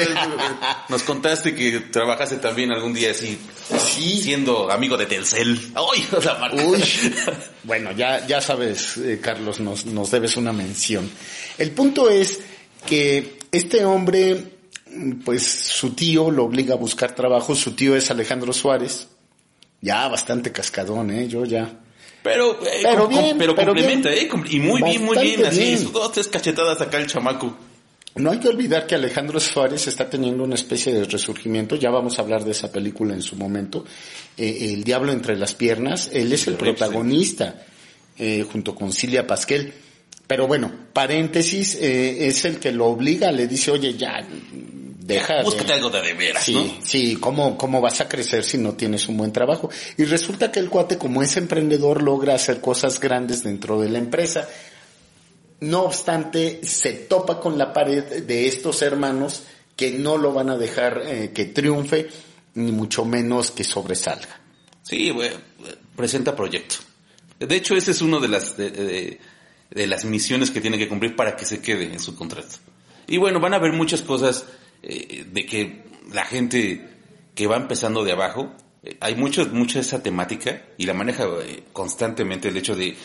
[0.89, 3.37] Nos contaste que trabajaste también algún día así,
[3.77, 4.21] Sí.
[4.23, 5.59] siendo amigo de Telcel.
[5.75, 6.07] ¡Ay!
[6.23, 6.63] La marca.
[6.63, 6.81] Uy,
[7.63, 11.09] bueno, ya, ya sabes, eh, Carlos, nos, nos debes una mención.
[11.57, 12.39] El punto es
[12.85, 14.43] que este hombre,
[15.25, 19.07] pues su tío lo obliga a buscar trabajo, su tío es Alejandro Suárez,
[19.81, 21.27] ya bastante cascadón, ¿eh?
[21.27, 21.79] Yo ya.
[22.25, 24.25] Pero, eh, Pero com- bien, pero pero complementa, bien.
[24.25, 24.39] ¿eh?
[24.49, 25.77] Y muy bien, muy bien, así, bien.
[25.79, 27.55] sus dos, tres cachetadas acá el chamaco.
[28.15, 32.17] No hay que olvidar que Alejandro Suárez está teniendo una especie de resurgimiento, ya vamos
[32.17, 33.85] a hablar de esa película en su momento,
[34.37, 37.63] eh, El Diablo entre las piernas, él es el protagonista,
[38.17, 39.73] eh, junto con Cilia Pasquel.
[40.27, 44.25] Pero bueno, paréntesis, eh, es el que lo obliga, le dice, oye, ya,
[45.05, 46.85] deja de- Búscate algo de de veras, Sí, ¿no?
[46.85, 49.69] sí, ¿cómo, ¿cómo vas a crecer si no tienes un buen trabajo?
[49.97, 53.97] Y resulta que el cuate, como es emprendedor, logra hacer cosas grandes dentro de la
[53.99, 54.47] empresa.
[55.61, 59.43] No obstante, se topa con la pared de estos hermanos
[59.75, 62.09] que no lo van a dejar eh, que triunfe,
[62.55, 64.39] ni mucho menos que sobresalga.
[64.83, 65.31] Sí, güey,
[65.95, 66.75] presenta proyecto.
[67.39, 69.19] De hecho, ese es uno de las de, de-
[69.71, 72.57] de las misiones que tiene que cumplir para que se quede en su contrato.
[73.07, 74.45] Y bueno, van a haber muchas cosas
[74.85, 76.87] eh, de que la gente
[77.33, 81.63] que va empezando de abajo, eh, hay mucho, mucha esa temática y la maneja eh,
[81.73, 82.95] constantemente el hecho de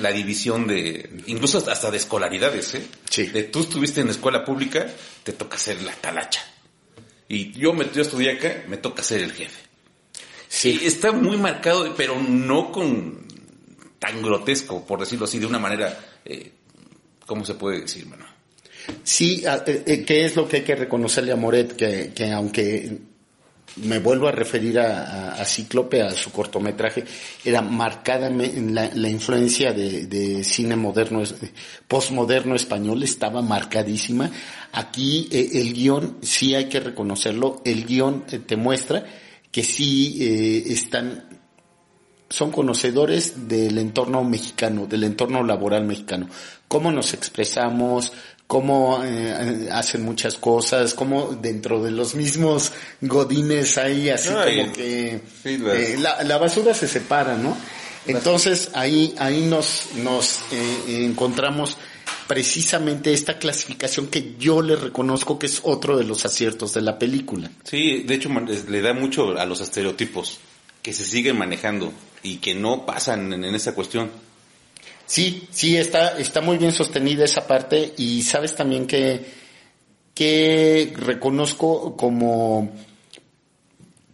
[0.00, 2.86] la división de, incluso hasta- de escolaridades, ¿eh?
[3.10, 3.26] Sí.
[3.26, 4.86] De tú estuviste en escuela pública,
[5.22, 6.40] te toca ser la talacha.
[7.28, 9.60] Y yo, me, yo estudié acá, me toca ser el jefe.
[10.48, 13.26] Sí, está muy marcado, pero no con
[13.98, 16.52] tan grotesco, por decirlo así, de una manera, eh,
[17.26, 18.26] ¿cómo se puede decir, mano?
[19.02, 21.74] Sí, a- eh, eh, ¿qué es lo que hay que reconocerle a Moret?
[21.76, 22.98] Que, que aunque
[23.76, 27.04] me vuelvo a referir a, a- a Cíclope, a su cortometraje,
[27.44, 30.06] era marcada la, influencia de,
[30.44, 31.34] cine moderno, es-
[31.88, 34.30] postmoderno español, estaba marcadísima.
[34.72, 39.04] Aquí eh, el guion, sí hay que reconocerlo, el guion eh, te muestra
[39.50, 41.28] que sí eh, están
[42.28, 46.28] son conocedores del entorno mexicano, del entorno laboral mexicano.
[46.66, 48.12] Cómo nos expresamos,
[48.46, 55.20] cómo eh, hacen muchas cosas, cómo dentro de los mismos godines hay así como que
[55.44, 57.56] eh, la, la basura se separa, ¿no?
[58.06, 61.78] Entonces ahí ahí nos nos eh, encontramos
[62.26, 66.98] precisamente esta clasificación que yo le reconozco que es otro de los aciertos de la
[66.98, 67.50] película.
[67.64, 68.30] Sí, de hecho
[68.68, 70.38] le da mucho a los estereotipos
[70.82, 74.10] que se siguen manejando y que no pasan en, en esa cuestión.
[75.06, 79.24] Sí, sí, está, está muy bien sostenida esa parte y sabes también que,
[80.14, 82.72] que reconozco como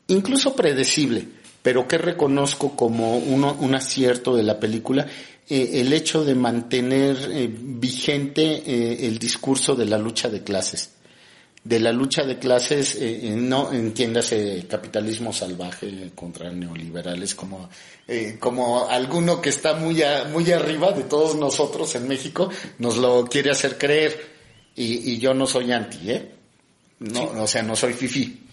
[0.08, 1.26] incluso predecible,
[1.62, 5.06] pero que reconozco como uno, un acierto de la película,
[5.48, 10.90] eh, el hecho de mantener eh, vigente eh, el discurso de la lucha de clases.
[11.62, 17.68] De la lucha de clases, eh, eh, no entiéndase capitalismo salvaje contra neoliberales, como,
[18.08, 22.96] eh, como alguno que está muy, a- muy arriba de todos nosotros en México nos
[22.96, 24.18] lo quiere hacer creer.
[24.74, 26.30] Y, y yo no soy anti, ¿eh?
[27.00, 28.46] No, o sea, no soy fifí.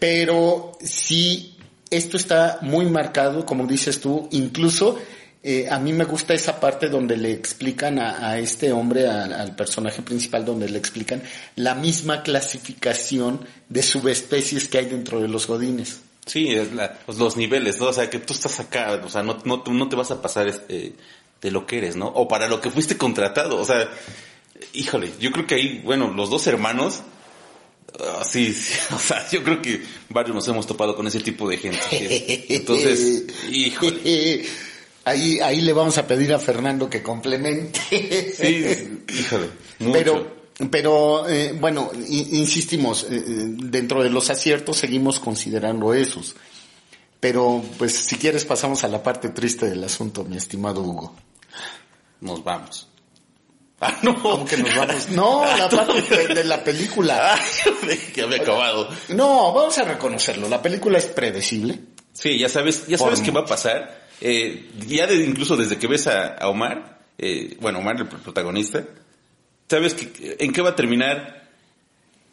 [0.00, 1.56] Pero sí,
[1.90, 4.98] esto está muy marcado, como dices tú, incluso
[5.42, 9.24] eh, a mí me gusta esa parte donde le explican a, a este hombre, a-
[9.24, 11.22] al personaje principal, donde le explican
[11.56, 16.00] la misma clasificación de subespecies que hay dentro de los godines.
[16.26, 17.86] Sí, es la- pues, los niveles, ¿no?
[17.86, 20.46] O sea, que tú estás acá, o sea, no, no, no te vas a pasar
[20.48, 20.92] este,
[21.40, 22.06] de lo que eres, ¿no?
[22.08, 23.88] O para lo que fuiste contratado, o sea,
[24.74, 27.00] híjole, yo creo que ahí, bueno, los dos hermanos,
[27.98, 31.48] ah, sí, sí, o sea, yo creo que varios nos hemos topado con ese tipo
[31.48, 32.46] de gente.
[32.54, 34.44] Entonces, híjole,
[35.10, 37.80] Ahí, ahí le vamos a pedir a Fernando que complemente.
[37.90, 39.92] sí, híjole, mucho.
[39.92, 40.36] Pero,
[40.70, 46.36] pero eh, bueno, insistimos, eh, eh, dentro de los aciertos seguimos considerando esos.
[47.18, 51.16] Pero, pues, si quieres pasamos a la parte triste del asunto, mi estimado Hugo.
[52.20, 52.86] nos vamos.
[53.80, 55.08] Ah, no, ¿Cómo que nos vamos?
[55.08, 57.36] No, la parte de, de la película.
[58.14, 58.88] que había acabado.
[59.08, 60.48] No, vamos a reconocerlo.
[60.48, 61.80] La película es predecible.
[62.12, 63.99] Sí, ya sabes, ya Por sabes qué va a pasar.
[64.20, 68.84] Eh, ya incluso desde que ves a, Omar, eh, bueno, Omar el pr- protagonista,
[69.68, 71.48] sabes que, en qué va a terminar,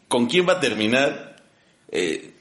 [0.08, 1.36] con quién va a terminar.
[1.92, 2.32] eh,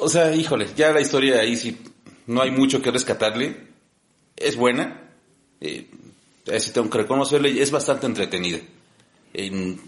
[0.00, 1.78] o sea, híjole, ya la historia ahí sí
[2.26, 3.56] no hay mucho que rescatarle.
[4.36, 5.02] Es buena,
[5.60, 5.86] eh,
[6.58, 8.58] sí tengo que reconocerle, es bastante entretenida.
[9.32, 9.80] En-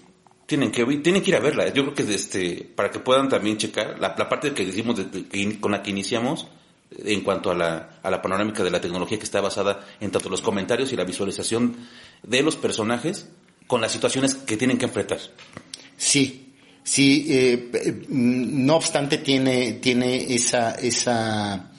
[0.46, 1.68] tienen que tienen que ir a verla.
[1.72, 5.06] Yo creo que este para que puedan también checar la, la parte que decimos de-
[5.22, 6.46] de- con la que iniciamos
[6.90, 10.28] en cuanto a la, a la panorámica de la tecnología que está basada en tanto
[10.28, 11.76] los comentarios y la visualización
[12.22, 13.28] de los personajes
[13.66, 15.18] con las situaciones que tienen que enfrentar.
[15.96, 21.72] Sí, sí, eh, eh, no obstante tiene, tiene esa, esa,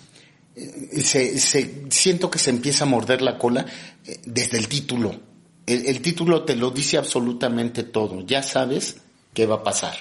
[0.55, 3.65] eh, se, se- siento que se empieza a morder la cola
[4.05, 5.15] eh, desde el título.
[5.65, 8.97] El, el título te lo dice absolutamente todo, ya sabes
[9.33, 9.95] qué va a pasar.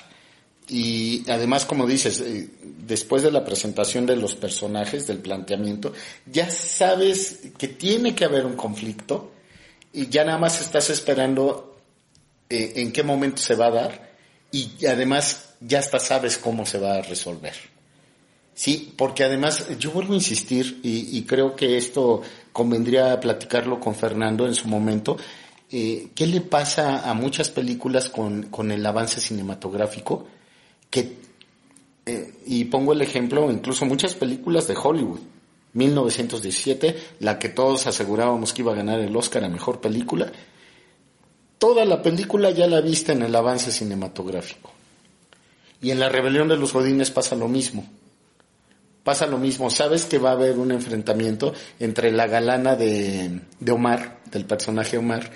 [0.68, 5.92] Y además, como dices, eh, después de la presentación de los personajes, del planteamiento,
[6.26, 9.32] ya sabes que tiene que haber un conflicto
[9.92, 11.76] y ya nada más estás esperando
[12.50, 14.12] eh, en qué momento se va a dar
[14.50, 17.54] y además ya hasta sabes cómo se va a resolver.
[18.54, 23.94] Sí, porque además yo vuelvo a insistir y, y creo que esto convendría platicarlo con
[23.94, 25.16] Fernando en su momento.
[25.70, 30.26] eh, ¿Qué le pasa a muchas películas con, con el avance cinematográfico?
[30.90, 31.16] Que,
[32.06, 35.20] eh, y pongo el ejemplo, incluso muchas películas de Hollywood.
[35.76, 40.32] 1917, la que todos asegurábamos que iba a ganar el Oscar a Mejor Película,
[41.58, 44.72] toda la película ya la viste en el avance cinematográfico.
[45.82, 47.86] Y en la rebelión de los Godines pasa lo mismo.
[49.04, 49.68] Pasa lo mismo.
[49.70, 54.96] Sabes que va a haber un enfrentamiento entre la galana de, de Omar, del personaje
[54.96, 55.30] Omar,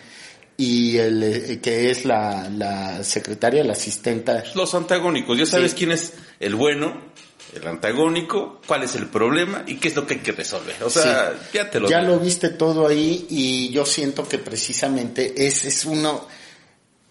[0.60, 4.44] y el eh, que es la, la secretaria, la asistenta.
[4.54, 5.78] Los antagónicos, ya sabes Sí.
[5.78, 7.00] quién es el bueno,
[7.54, 10.76] el antagónico, cuál es el problema y qué es lo que hay que resolver.
[10.84, 11.48] O sea, Sí.
[11.54, 12.12] ya te lo Ya digo.
[12.12, 16.26] lo viste todo ahí y yo siento que precisamente ese es uno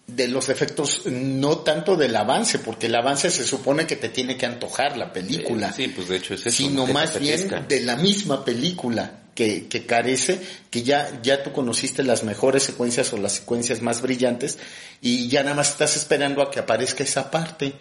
[0.06, 4.36] de los efectos, no tanto del avance, porque el avance se supone que te tiene
[4.36, 5.72] que antojar la película.
[5.72, 6.56] Sí, pues de hecho es eso.
[6.56, 9.20] sino más bien de la misma película
[9.68, 14.58] que, carece, que ya, ya tú conociste las mejores secuencias o las secuencias más brillantes
[15.00, 17.72] y ya nada más estás esperando a que aparezca esa parte.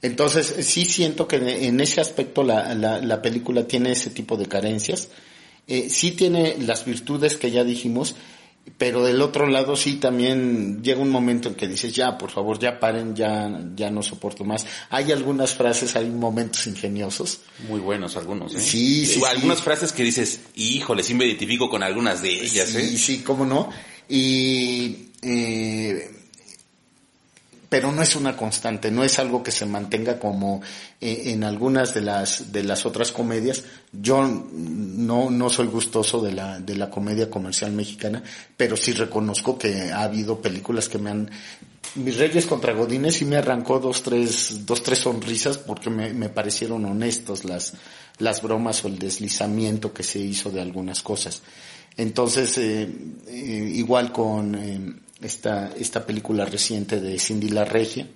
[0.00, 4.46] Entonces sí siento que en ese aspecto la, la, la película tiene ese tipo de
[4.46, 5.08] carencias.
[5.68, 8.14] Eh, sí tiene las virtudes que ya dijimos,
[8.78, 12.58] pero del otro lado sí también llega un momento en que dices, ya, por favor,
[12.58, 14.66] ya paren, ya, ya no soporto más.
[14.90, 17.40] Hay algunas frases, hay momentos ingeniosos.
[17.68, 18.60] Muy buenos algunos, ¿eh?
[18.60, 19.64] Sí, sí, algunas sí.
[19.64, 22.98] frases que dices, híjole, sí me identifico con algunas de ellas, Sí, ¿eh?
[22.98, 23.70] sí, cómo no.
[24.08, 26.10] Y, eh,
[27.76, 30.62] pero no es una constante, no es algo que se mantenga como
[30.98, 33.64] eh, en algunas de las de las otras comedias.
[33.92, 38.22] Yo no no soy gustoso de la de la comedia comercial mexicana,
[38.56, 41.30] pero sí reconozco que ha habido películas que me han
[41.96, 46.30] mis Reyes contra Godines sí me arrancó dos tres dos tres sonrisas porque me, me
[46.30, 47.74] parecieron honestos las
[48.20, 51.42] las bromas o el deslizamiento que se hizo de algunas cosas.
[51.98, 52.88] Entonces, eh,
[53.26, 58.06] eh, igual con esta, esta película reciente de Cindy la Regia,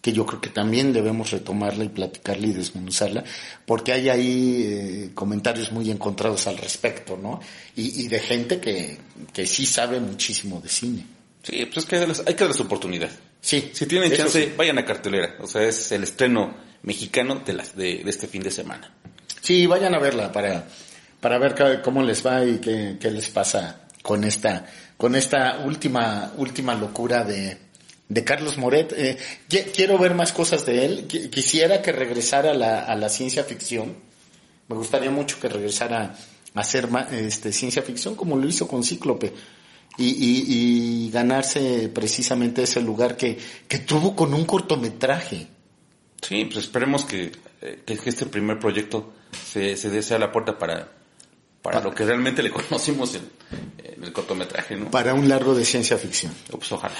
[0.00, 3.22] que yo creo que también debemos retomarla y platicarla y desmenuzarla,
[3.64, 7.40] porque hay ahí eh, comentarios muy encontrados al respecto, ¿no?
[7.76, 8.98] Y, y de gente que,
[9.32, 11.06] que sí sabe muchísimo de cine.
[11.44, 13.10] Sí, pues es que hay que darles- oportunidad.
[13.40, 13.70] Sí.
[13.72, 14.52] Si tienen chance, sí.
[14.56, 15.36] vayan a cartelera.
[15.40, 18.92] O sea, es el estreno mexicano de, las, de, de este fin de semana.
[19.40, 20.66] Sí, vayan a verla para,
[21.20, 24.66] para ver cómo les va y qué, qué les pasa con esta,
[25.02, 27.58] con esta última, última locura de,
[28.08, 28.92] de Carlos Moret.
[28.96, 29.18] Eh,
[29.50, 31.08] qui- quiero ver más cosas de él.
[31.08, 33.96] Qui- Quisiera que regresara a la, a ciencia ficción.
[34.68, 36.14] Me gustaría mucho que regresara
[36.54, 39.32] hacer ma- este, ciencia ficción como lo hizo con Cíclope.
[39.98, 40.44] Y, y,
[41.06, 43.36] y ganarse precisamente ese lugar que,
[43.66, 45.48] que tuvo con un cortometraje.
[46.22, 49.12] Sí, pues esperemos que, eh, que este primer proyecto
[49.44, 50.92] se, se dé la puerta para,
[51.62, 53.30] para lo que realmente le conocimos en,
[53.78, 54.90] en el cortometraje, ¿no?
[54.90, 56.34] para un largo de ciencia ficción.
[56.50, 56.96] Pues ojalá.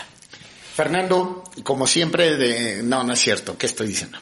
[0.74, 2.82] Fernando, como siempre, de...
[2.82, 4.18] no, no es cierto, ¿qué estoy diciendo?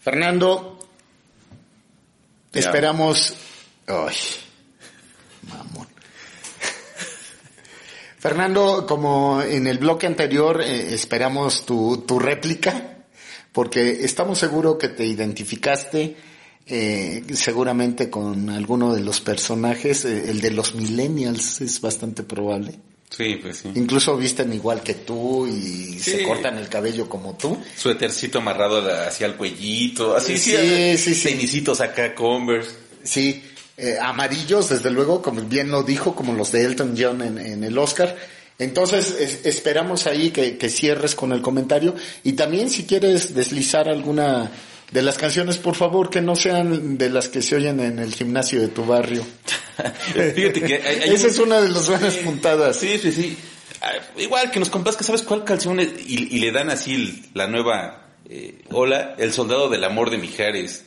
[0.00, 0.88] Fernando,
[2.52, 2.60] Ya.
[2.60, 3.34] esperamos...
[3.86, 4.16] Ay,
[5.48, 5.86] mamón.
[8.18, 13.04] Fernando, como en el bloque anterior, eh, esperamos tu, tu réplica,
[13.52, 16.16] porque estamos seguros que te identificaste
[16.68, 22.74] eh, seguramente con alguno de los personajes, eh, el de los millennials es bastante probable.
[23.10, 23.70] Sí, pues sí.
[23.74, 27.56] Incluso visten igual que tú y se cortan el cabello como tú.
[27.74, 31.28] Suétercito amarrado hacia el cuellito, así, sí, Sí, sí, sí.
[31.30, 32.70] Tenisitos acá, Converse.
[33.02, 33.42] Sí,
[33.78, 37.64] eh, amarillos, desde luego, como bien lo dijo, como los de Elton John en, en
[37.64, 38.14] el Oscar.
[38.58, 41.94] Entonces, es- esperamos ahí que, que cierres con el comentario.
[42.24, 44.50] Y también, si quieres deslizar alguna
[44.90, 48.14] de las canciones, por favor, que no sean de las que se oyen en el
[48.14, 49.24] gimnasio de tu barrio.
[50.34, 52.76] Fíjate que hay, hay Esa un- es una de las buenas puntadas.
[52.78, 53.36] Sí, sí, sí.
[53.80, 55.78] Ah, igual que nos complazca, ¿sabes cuál canción?
[55.78, 55.88] es?
[56.06, 60.18] Y, y le dan así el- la nueva eh, Hola, El Soldado del Amor de
[60.18, 60.84] Mijares.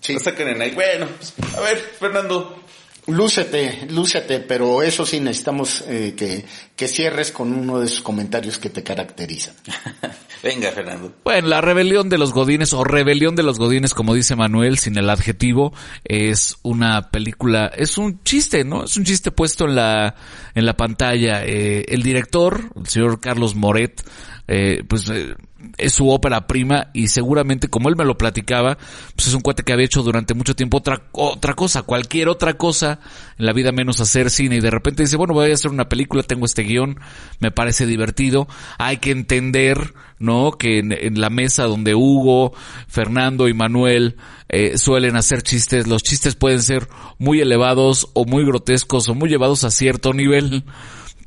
[0.00, 0.12] Sí.
[0.14, 0.70] Lo sacan en ahí.
[0.72, 2.62] Bueno, pues, a ver, Fernando.
[3.08, 6.44] Lúcete, lúcete, pero eso sí necesitamos eh, que,
[6.76, 9.54] que cierres con uno de esos comentarios que te caracterizan.
[10.42, 11.14] Venga, Fernando.
[11.24, 14.96] Bueno, la rebelión de los Godines o rebelión de los Godines, como dice Manuel, sin
[14.98, 15.72] el adjetivo,
[16.04, 18.84] es una película, es un chiste, ¿no?
[18.84, 20.14] Es un chiste puesto en la
[20.54, 21.44] en la pantalla.
[21.44, 24.02] Eh, el director, el señor Carlos Moret,
[24.48, 25.36] eh, pues eh,
[25.76, 28.78] es su ópera prima y seguramente, como él me lo platicaba,
[29.14, 32.54] pues es un cuate que había hecho durante mucho tiempo otra otra cosa, cualquier otra
[32.54, 33.00] cosa
[33.38, 35.88] en la vida menos hacer cine y de repente dice, bueno, voy a hacer una
[35.88, 36.98] película, tengo este guion,
[37.40, 40.52] me parece divertido, hay que entender, ¿no?
[40.52, 42.54] Que en, en la mesa donde Hugo,
[42.86, 44.16] Fernando y Manuel
[44.48, 46.88] eh, suelen hacer chistes, los chistes pueden ser
[47.18, 50.64] muy elevados o muy grotescos o muy llevados a cierto nivel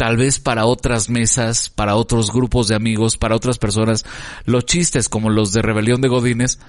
[0.01, 4.03] tal vez para otras mesas, para otros grupos de amigos, para otras personas,
[4.45, 6.59] los chistes como los de Rebelión de Godines,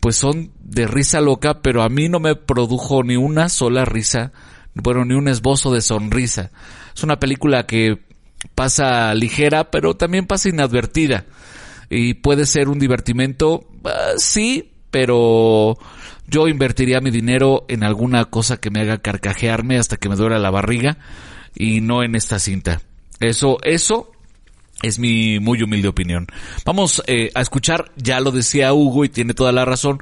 [0.00, 4.32] pues son de risa loca, pero a mí no me produjo ni una sola risa,
[4.72, 6.50] bueno, ni un esbozo de sonrisa.
[6.96, 7.98] Es una película que
[8.54, 11.26] pasa ligera, pero también pasa inadvertida.
[11.90, 15.76] Y puede ser un divertimento, ah, sí, pero
[16.26, 20.38] yo invertiría mi dinero en alguna cosa que me haga carcajearme hasta que me duela
[20.38, 20.96] la barriga
[21.54, 22.80] y no en esta cinta.
[23.20, 24.12] Eso, eso
[24.82, 26.26] es mi muy humilde opinión.
[26.64, 29.98] Vamos eh, a escuchar, ya lo decía Hugo y tiene toda la razón.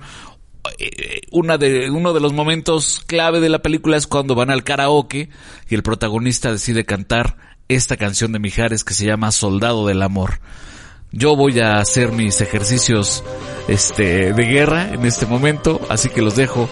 [0.78, 4.64] eh, Una de, uno de los momentos clave de la película es cuando van al
[4.64, 5.30] karaoke
[5.68, 7.36] y el protagonista decide cantar
[7.68, 10.40] esta canción de Mijares que se llama Soldado del Amor.
[11.12, 13.24] Yo voy a hacer mis ejercicios
[13.68, 16.68] este de guerra en este momento, así que los dejo.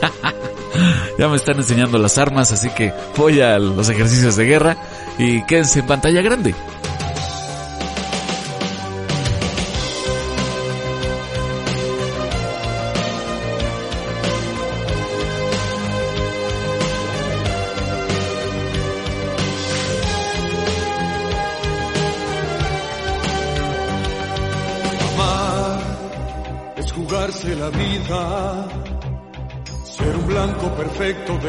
[1.18, 4.76] ya me están enseñando las armas, así que voy a los ejercicios de guerra
[5.18, 6.54] y quédense en pantalla grande.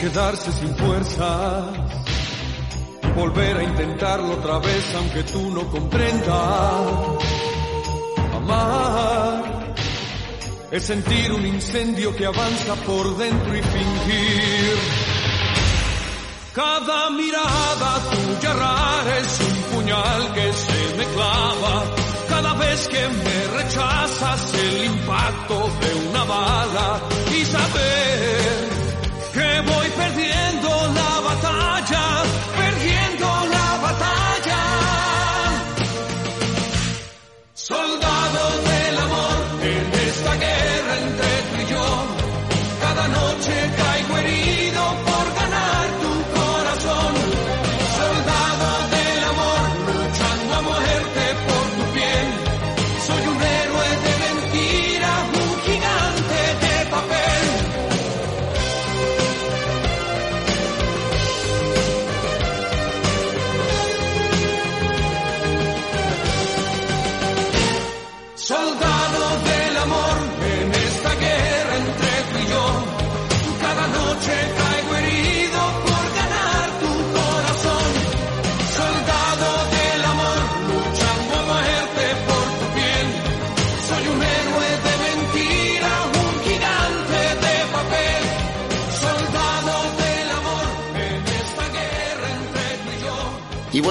[0.00, 1.66] quedarse sin fuerzas,
[3.14, 6.86] volver a intentarlo otra vez aunque tú no comprendas.
[8.34, 9.74] Amar
[10.70, 14.78] es sentir un incendio que avanza por dentro y fingir.
[16.54, 20.39] Cada mirada tuya rara es un puñal que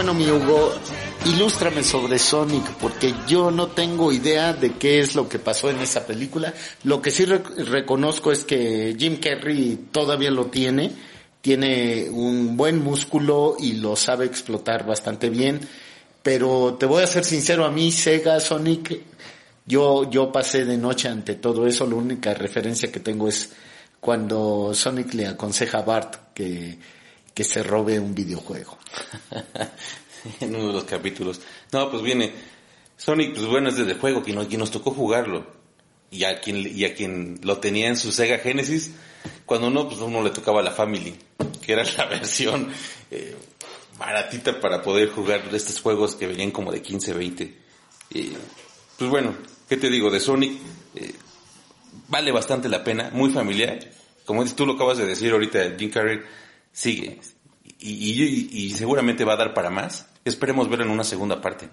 [0.09, 0.73] bueno, mi Hugo,
[1.27, 5.79] ilústrame sobre Sonic, porque yo no tengo idea de qué es lo que pasó en
[5.81, 6.51] esa película.
[6.83, 10.91] Lo que sí rec- reconozco es que Jim Carrey todavía lo tiene,
[11.41, 15.59] tiene un buen músculo y lo sabe explotar bastante bien.
[16.23, 19.01] Pero te voy a ser sincero, a mí Sega Sonic,
[19.67, 23.51] yo, yo pasé de noche ante todo eso, la única referencia que tengo es
[23.99, 26.79] cuando Sonic le aconseja a Bart que,
[27.39, 28.77] que se robe un videojuego.
[30.41, 31.39] en uno de los capítulos.
[31.71, 32.33] No, pues viene.
[32.97, 35.47] Sonic, pues bueno, es desde juego, quien, nos tocó jugarlo.
[36.11, 38.91] Y a quien, y a quien lo tenía en su Sega Genesis,
[39.45, 41.15] cuando no, pues uno le tocaba la Family,
[41.61, 42.73] que era la versión
[43.09, 43.37] eh,
[43.97, 47.57] baratita para poder jugar estos juegos que venían como de 15, 20.
[48.15, 48.33] Y,
[48.97, 49.33] pues bueno,
[49.69, 50.11] ¿qué te digo?
[50.11, 50.59] De Sonic,
[50.93, 51.13] eh,
[52.09, 53.79] vale bastante la pena, muy familiar.
[54.25, 56.19] Como tú lo acabas de decir ahorita, Jim Carrey
[56.71, 57.19] sigue.
[57.79, 57.91] Y,
[58.23, 60.05] y- y seguramente va a dar para más.
[60.25, 61.69] Esperemos verlo en una segunda parte.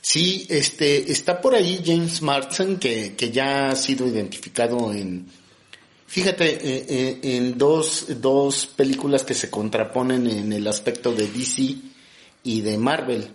[0.00, 5.26] Sí, este, está por ahí James Marsden que, que ya ha sido identificado en,
[6.06, 11.74] fíjate, eh, eh, en dos, dos películas que se contraponen en el aspecto de DC
[12.44, 13.28] y de Marvel.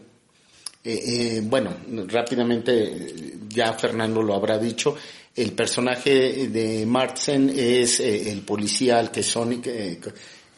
[0.84, 1.04] Eh,
[1.38, 1.76] eh, bueno,
[2.08, 4.96] rápidamente, ya Fernando lo habrá dicho,
[5.36, 9.68] el personaje de Marsden es eh, el policía al que Sonic,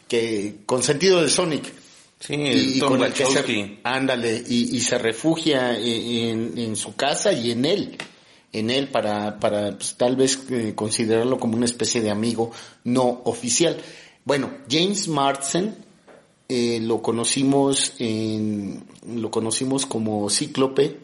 [0.08, 1.72] que, con sentido de Sonic,
[2.20, 6.96] Sí, y Tom con el que se, ándale, y, y se refugia en, en su
[6.96, 7.96] casa y en él,
[8.52, 12.50] en él para, para pues, tal vez eh, considerarlo como una especie de amigo
[12.82, 13.76] no oficial.
[14.24, 15.76] Bueno, James Marsden
[16.48, 20.98] eh, lo conocimos en, lo conocimos como Cíclope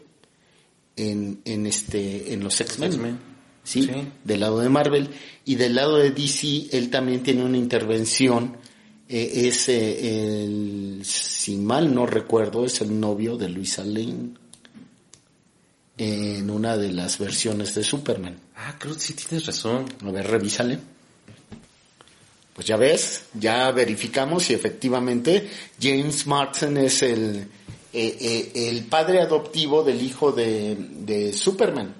[0.97, 2.91] en, en este, en los X-Men.
[2.91, 3.19] X-Men.
[3.63, 3.83] ¿sí?
[3.83, 4.07] Sí.
[4.23, 5.09] Del lado de Marvel.
[5.45, 8.57] Y del lado de DC, él también tiene una intervención.
[9.09, 14.29] Eh, es eh, el, si mal no recuerdo, es el novio de Luisa Lane
[15.97, 18.37] en una de las versiones de Superman.
[18.55, 19.85] Ah, creo que sí tienes razón.
[20.05, 20.79] A ver, revísale.
[22.53, 25.49] Pues ya ves, ya verificamos y efectivamente
[25.81, 27.47] James Marsden es el,
[27.93, 28.17] eh,
[28.53, 31.93] eh, el padre adoptivo del hijo de, de Superman.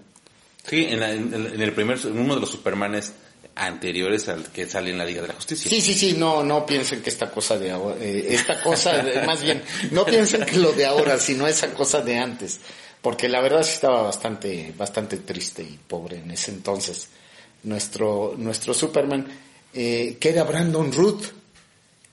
[0.66, 3.12] Sí, en, la- en- en el primer, en uno de los Supermanes
[3.56, 5.70] anteriores al que sale en la Liga de la Justicia.
[5.70, 9.42] Sí, sí, sí, no, no piensen que esta cosa de ahora, eh, esta cosa, más
[9.42, 12.60] bien, no piensen que lo de ahora, sino esa cosa de antes,
[13.02, 17.08] porque la verdad sí estaba bastante, bastante triste y pobre en ese entonces.
[17.64, 19.26] Nuestro, nuestro Superman,
[19.74, 21.24] eh, que era Brandon Root,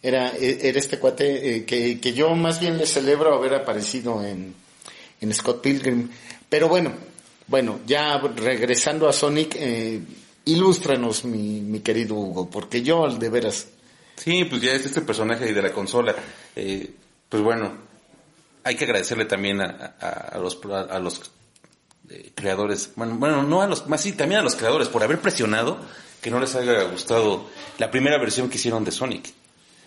[0.03, 4.25] era, eh, era este cuate eh, que, que yo más bien le celebro haber aparecido
[4.25, 4.55] en,
[5.21, 6.09] en Scott Pilgrim.
[6.49, 6.93] Pero bueno,
[7.47, 10.01] bueno, ya regresando a Sonic, eh,
[10.45, 13.67] ilústranos mi, mi querido Hugo, porque yo de veras,
[14.17, 16.15] Sí, pues ya es este personaje de la consola.
[16.55, 16.91] Eh,
[17.29, 17.73] pues bueno,
[18.63, 20.59] hay que agradecerle también a, a- a los,
[20.91, 21.31] a, los
[22.11, 25.19] eh, creadores, bueno, bueno, no a los, más sí, también a los creadores por haber
[25.21, 25.79] presionado
[26.21, 27.47] que no les haya gustado
[27.79, 29.33] la primera versión que hicieron de Sonic.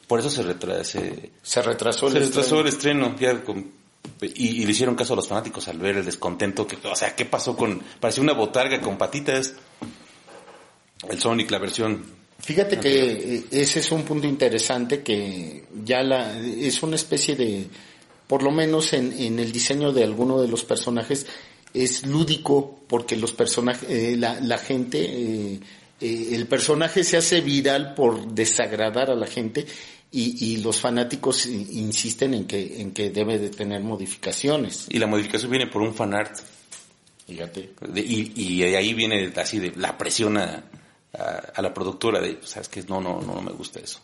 [0.07, 3.07] Por eso se se retrasó se el retrasó el estreno.
[3.07, 3.71] estreno, ya con-
[4.21, 7.15] y, y le hicieron caso a los fanáticos al ver el descontento que, o sea,
[7.15, 9.53] ¿qué pasó con, parecía una botarga con patitas?
[11.09, 12.03] El Sonic, la versión
[12.39, 17.65] Fíjate que eh, ese es un punto interesante que ya la, es una especie de,
[18.27, 21.25] por lo menos en, en el diseño de alguno de los personajes,
[21.73, 25.59] es lúdico porque los personajes, eh, la, la gente, eh,
[26.01, 29.65] eh, el personaje se hace viral por desagradar a la gente
[30.11, 34.85] y, y los fanáticos insisten en que, en que debe de tener modificaciones.
[34.89, 36.37] Y la modificación viene por un fanart.
[37.27, 37.71] Fíjate.
[37.89, 40.63] De- y, y de ahí viene así de la presión a,
[41.55, 43.99] a- la productora de, sabes que no, no, no me gusta eso.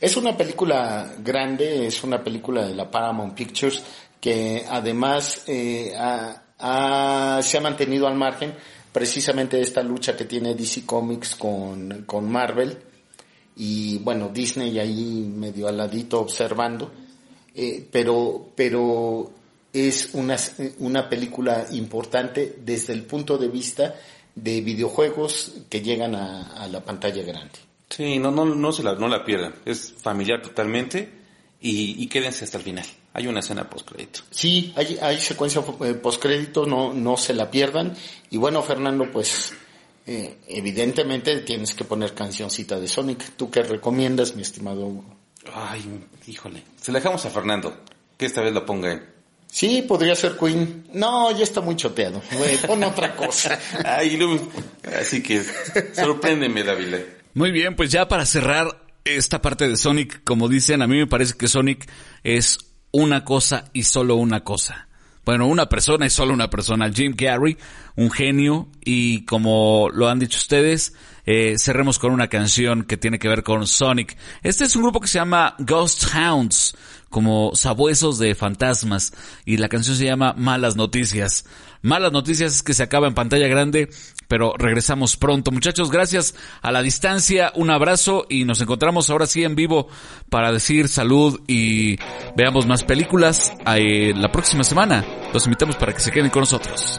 [0.00, 3.82] Es una película grande, es una película de la Paramount Pictures
[4.20, 8.54] que además eh, se ha mantenido al margen
[8.92, 12.78] precisamente esta lucha que tiene DC Comics con, con Marvel.
[13.56, 16.92] Y bueno, Disney ahí medio al ladito observando,
[17.54, 19.32] eh, pero, pero
[19.72, 20.36] es una,
[20.78, 23.94] una película importante desde el punto de vista
[24.42, 27.58] de videojuegos que llegan a, a la pantalla grande.
[27.88, 29.54] Sí, no, no, no se la, no la pierdan.
[29.64, 31.10] Es familiar totalmente
[31.60, 32.84] y, y quédense hasta el final.
[33.14, 34.20] Hay una escena post crédito.
[34.30, 37.96] Sí, hay, hay secuencia eh, postcrédito, no, no se la pierdan.
[38.30, 39.54] Y bueno, Fernando, pues
[40.06, 43.36] eh, evidentemente tienes que poner cancioncita de Sonic.
[43.36, 45.04] ¿Tú qué recomiendas, mi estimado Hugo?
[45.52, 45.82] Ay,
[46.26, 46.62] híjole.
[46.80, 47.76] Se la dejamos a Fernando,
[48.16, 49.02] que esta vez la ponga él.
[49.50, 50.84] Sí, podría ser Queen.
[50.92, 52.22] No, ya está muy choteado.
[52.32, 53.58] Güey, pon otra cosa.
[53.84, 54.18] Ay,
[55.00, 55.42] así que
[55.92, 56.96] sorpréndeme, David.
[57.34, 61.06] Muy bien, pues ya para cerrar esta parte de Sonic, como dicen, a mí me
[61.06, 61.88] parece que Sonic
[62.22, 62.58] es
[62.90, 64.88] una cosa y solo una cosa.
[65.24, 66.90] Bueno, una persona y solo una persona.
[66.90, 67.58] Jim Carrey,
[67.96, 70.94] un genio, y como lo han dicho ustedes,
[71.26, 74.16] eh, cerremos con una canción que tiene que ver con Sonic.
[74.42, 76.74] Este es un grupo que se llama Ghost Hounds,
[77.08, 79.12] como sabuesos de fantasmas,
[79.44, 81.44] y la canción se llama Malas Noticias.
[81.80, 83.88] Malas noticias es que se acaba en pantalla grande,
[84.26, 85.52] pero regresamos pronto.
[85.52, 89.88] Muchachos, gracias a la distancia, un abrazo y nos encontramos ahora sí en vivo
[90.28, 91.96] para decir salud y
[92.36, 95.04] veamos más películas eh, la próxima semana.
[95.32, 96.98] Los invitamos para que se queden con nosotros.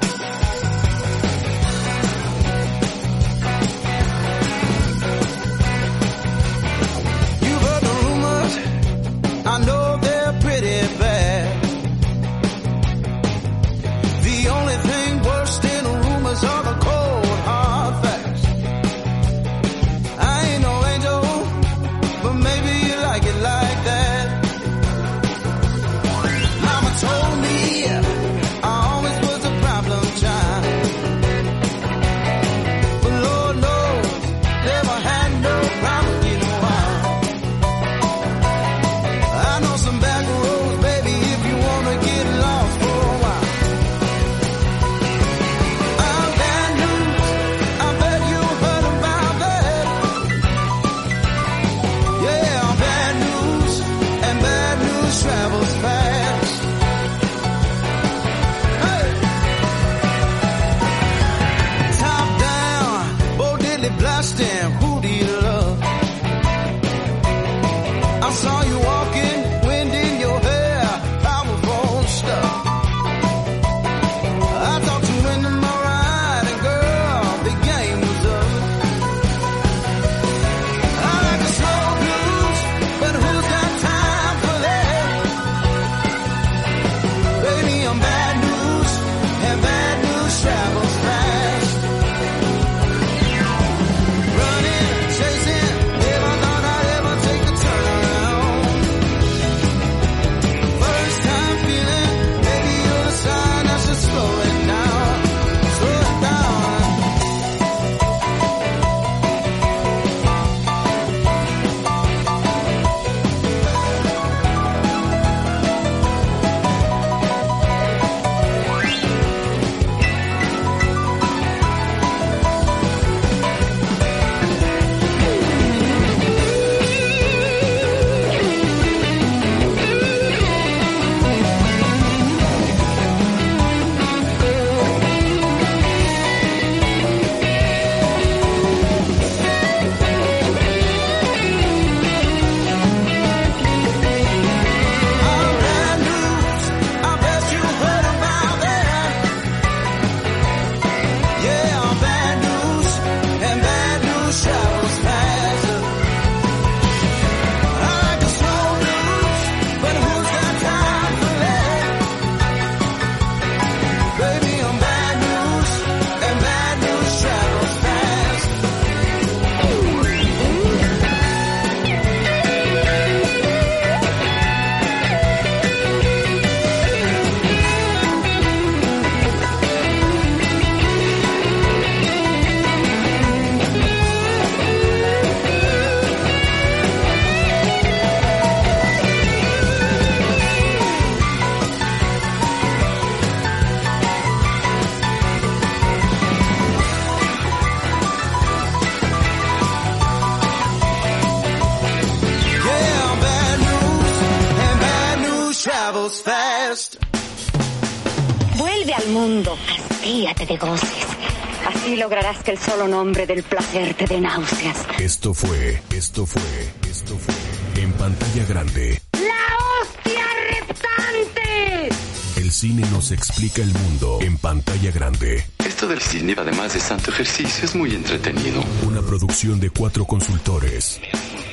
[212.38, 214.78] Que el solo nombre del placer te dé náuseas.
[215.00, 216.42] Esto fue, esto fue,
[216.88, 217.34] esto fue.
[217.82, 219.02] En pantalla grande.
[219.14, 221.90] ¡La hostia reptante!
[222.38, 225.44] El cine nos explica el mundo en pantalla grande.
[225.66, 228.64] Esto del cine, además de santo ejercicio, es muy entretenido.
[228.86, 231.02] Una producción de cuatro consultores.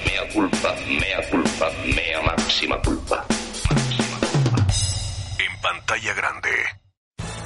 [0.04, 3.24] Mea culpa, mea culpa, mea máxima culpa.
[5.38, 6.75] En pantalla grande.